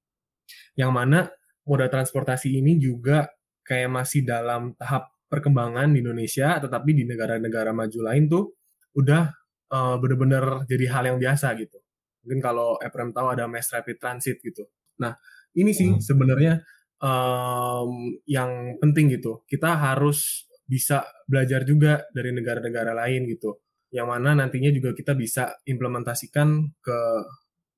[0.80, 1.28] yang mana
[1.68, 3.28] moda transportasi ini juga
[3.66, 8.54] kayak masih dalam tahap perkembangan di Indonesia, tetapi di negara-negara maju lain tuh
[8.94, 9.26] udah
[9.74, 11.82] uh, bener-bener jadi hal yang biasa gitu.
[12.26, 14.66] Mungkin kalau Eprem tahu ada mass rapid transit gitu.
[14.98, 15.14] Nah
[15.54, 16.02] ini sih hmm.
[16.02, 16.58] sebenarnya
[16.98, 19.46] um, yang penting gitu.
[19.46, 23.62] Kita harus bisa belajar juga dari negara-negara lain gitu.
[23.94, 26.98] Yang mana nantinya juga kita bisa implementasikan ke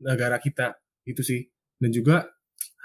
[0.00, 1.44] negara kita gitu sih.
[1.76, 2.24] Dan juga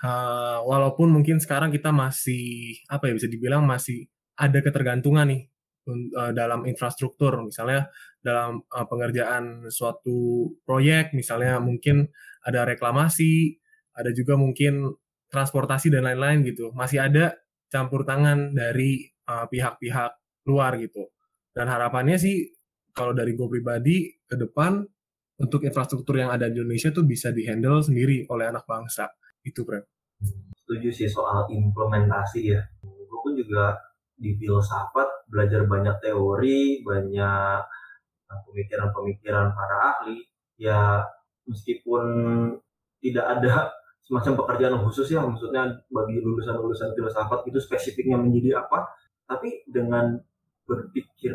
[0.03, 4.05] uh, walaupun mungkin sekarang kita masih apa ya bisa dibilang masih
[4.35, 5.52] ada ketergantungan nih
[5.87, 7.87] uh, dalam infrastruktur misalnya
[8.23, 12.07] dalam uh, pengerjaan suatu proyek misalnya mungkin
[12.43, 13.59] ada reklamasi
[13.93, 14.89] ada juga mungkin
[15.29, 17.35] transportasi dan lain-lain gitu masih ada
[17.67, 21.09] campur tangan dari uh, pihak-pihak uh, luar gitu
[21.53, 22.51] dan harapannya sih
[22.93, 24.85] kalau dari gue pribadi ke depan
[25.41, 29.09] untuk infrastruktur yang ada di Indonesia tuh bisa dihandle sendiri oleh anak bangsa
[29.41, 29.81] itu Prem.
[30.63, 32.61] Setuju sih soal implementasi ya.
[32.85, 33.75] Gue pun juga
[34.17, 37.59] di filsafat belajar banyak teori banyak
[38.29, 40.21] eh, pemikiran-pemikiran para ahli
[40.57, 41.01] ya
[41.49, 42.03] meskipun
[43.01, 43.53] tidak ada
[44.05, 48.91] semacam pekerjaan khusus ya maksudnya bagi lulusan-lulusan filsafat itu spesifiknya menjadi apa
[49.23, 50.19] tapi dengan
[50.67, 51.33] berpikir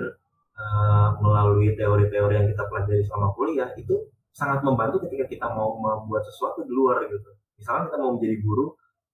[0.56, 3.96] uh, melalui teori-teori yang kita pelajari selama kuliah itu
[4.32, 7.30] sangat membantu ketika kita mau membuat sesuatu di luar gitu.
[7.58, 8.66] Misalnya kita mau menjadi guru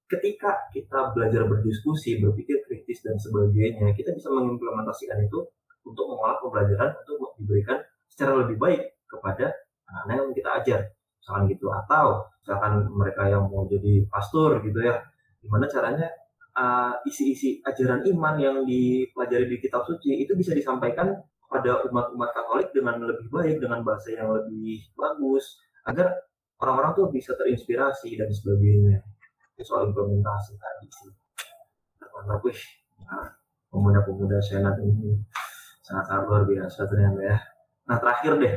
[0.04, 5.42] ketika kita belajar berdiskusi, berpikir kritis dan sebagainya, kita bisa mengimplementasikan itu
[5.84, 9.52] untuk mengolah pembelajaran untuk diberikan secara lebih baik kepada
[9.90, 10.80] anak-anak yang kita ajar.
[11.18, 12.06] Misalkan gitu atau
[12.44, 15.00] misalkan mereka yang mau jadi pastor gitu ya,
[15.40, 16.08] gimana caranya
[16.56, 21.12] uh, isi-isi ajaran iman yang dipelajari di kitab suci itu bisa disampaikan
[21.48, 26.10] pada umat-umat Katolik dengan lebih baik, dengan bahasa yang lebih bagus, agar
[26.58, 28.98] orang-orang tuh bisa terinspirasi dan sebagainya.
[29.62, 31.12] Soal implementasi tadi sih.
[32.14, 32.42] Mantap
[33.74, 35.18] pemuda-pemuda senat ini
[35.82, 37.36] sangat-sangat luar biasa ternyata ya.
[37.90, 38.54] Nah terakhir deh,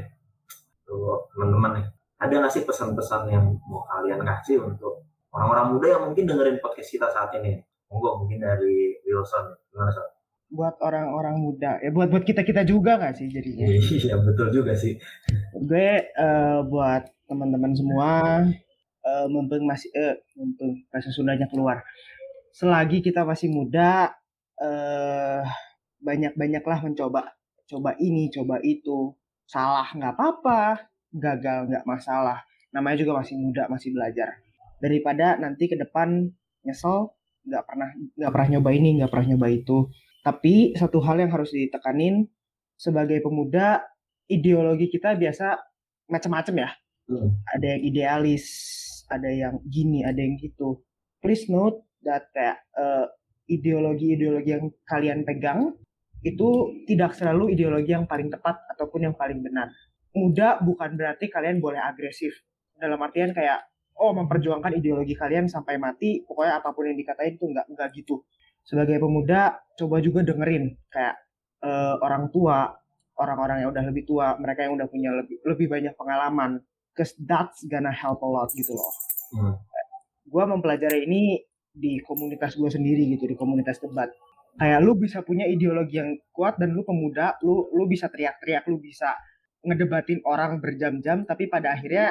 [1.34, 1.86] teman-teman nih,
[2.22, 5.04] ada nggak sih pesan-pesan yang mau kalian kasih untuk
[5.34, 7.58] orang-orang muda yang mungkin dengerin podcast kita saat ini?
[7.90, 10.08] Monggo mungkin dari Wilson, gimana Son?
[10.48, 13.68] Buat orang-orang muda, ya buat buat kita kita juga nggak sih jadinya.
[13.68, 14.96] Iya betul juga sih.
[15.52, 18.44] Gue eh, buat teman-teman semua,
[19.04, 21.84] eh, mumpung masih, eh, mumpung bahasa Sundanya keluar.
[22.56, 24.16] Selagi kita masih muda,
[24.62, 25.42] eh,
[26.02, 27.34] banyak-banyaklah mencoba,
[27.68, 29.14] coba ini, coba itu.
[29.48, 32.44] Salah nggak apa-apa, gagal nggak masalah.
[32.76, 34.38] Namanya juga masih muda, masih belajar.
[34.78, 36.30] Daripada nanti ke depan
[36.68, 37.16] nyesel,
[37.48, 39.78] nggak pernah nggak pernah nyoba ini, nggak pernah nyoba itu.
[40.22, 42.28] Tapi satu hal yang harus ditekanin
[42.76, 43.82] sebagai pemuda,
[44.28, 45.56] ideologi kita biasa
[46.12, 46.70] macam-macam ya.
[47.08, 47.40] Hmm.
[47.56, 48.46] Ada yang idealis,
[49.08, 50.84] ada yang gini, ada yang gitu.
[51.24, 53.08] Please note that kayak eh,
[53.48, 55.74] ideologi-ideologi yang kalian pegang
[56.22, 59.72] itu tidak selalu ideologi yang paling tepat ataupun yang paling benar.
[60.12, 62.34] Muda bukan berarti kalian boleh agresif.
[62.78, 63.64] Dalam artian kayak
[63.98, 68.26] oh memperjuangkan ideologi kalian sampai mati, pokoknya apa pun yang dikatain itu nggak nggak gitu.
[68.66, 71.16] Sebagai pemuda, coba juga dengerin kayak
[71.64, 72.68] eh, orang tua,
[73.18, 76.62] orang-orang yang udah lebih tua, mereka yang udah punya lebih lebih banyak pengalaman.
[76.98, 78.94] Cause that's gonna help a lot gitu loh.
[79.38, 79.56] Hmm.
[80.26, 81.38] Gue mempelajari ini
[81.78, 84.10] di komunitas gue sendiri gitu, di komunitas debat.
[84.58, 88.82] Kayak lu bisa punya ideologi yang kuat dan lu pemuda, lu lu bisa teriak-teriak, lu
[88.82, 89.14] bisa
[89.62, 92.10] ngedebatin orang berjam-jam, tapi pada akhirnya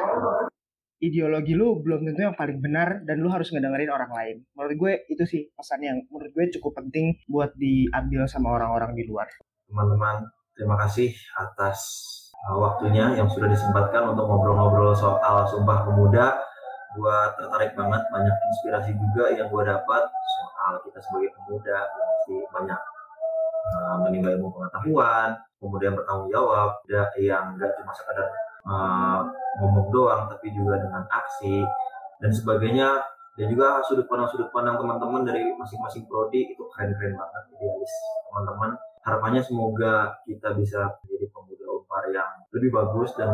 [1.02, 4.36] ideologi lu belum tentu yang paling benar dan lu harus ngedengerin orang lain.
[4.56, 9.04] Menurut gue itu sih pesan yang menurut gue cukup penting buat diambil sama orang-orang di
[9.04, 9.28] luar.
[9.66, 10.22] teman-teman
[10.54, 11.78] terima kasih atas
[12.46, 16.38] uh, waktunya yang sudah disempatkan untuk ngobrol-ngobrol soal Sumpah Pemuda
[16.96, 22.34] gua tertarik banget banyak inspirasi juga yang gua dapat soal kita sebagai pemuda yang mesti
[22.50, 22.80] banyak
[23.76, 28.28] uh, menimba ilmu pengetahuan kemudian bertanggung jawab tidak yang nggak cuma sekadar
[28.66, 29.20] uh,
[29.62, 31.64] ngomong doang tapi juga dengan aksi
[32.20, 32.90] dan sebagainya.
[33.36, 37.92] Dan juga sudut pandang sudut pandang teman-teman dari masing-masing prodi itu keren-keren banget idealis
[38.32, 38.70] teman-teman.
[39.04, 43.28] Harapannya semoga kita bisa menjadi pemuda Unpar yang lebih bagus dan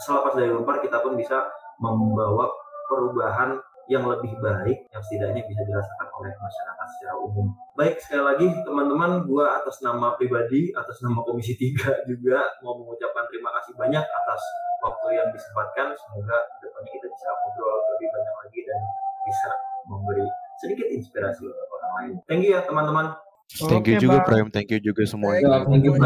[0.00, 1.36] selepas dari Unpar kita pun bisa
[1.84, 2.48] membawa
[2.90, 7.50] perubahan yang lebih baik yang setidaknya bisa dirasakan oleh masyarakat secara umum.
[7.74, 13.26] Baik, sekali lagi teman-teman, gua atas nama pribadi, atas nama Komisi 3 juga mau mengucapkan
[13.26, 14.42] terima kasih banyak atas
[14.86, 15.90] waktu yang disempatkan.
[15.98, 18.80] Semoga depannya kita bisa ngobrol lebih banyak lagi dan
[19.26, 19.50] bisa
[19.90, 20.26] memberi
[20.62, 22.12] sedikit inspirasi untuk orang lain.
[22.30, 23.18] Thank you ya teman-teman.
[23.50, 24.22] Thank you Oke, juga.
[24.22, 25.66] Prime, thank you juga semuanya.
[25.66, 25.98] Thank you.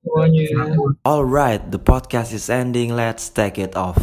[0.00, 0.40] Semuanya.
[1.04, 2.96] Alright, the podcast is ending.
[2.96, 4.00] Let's take it off.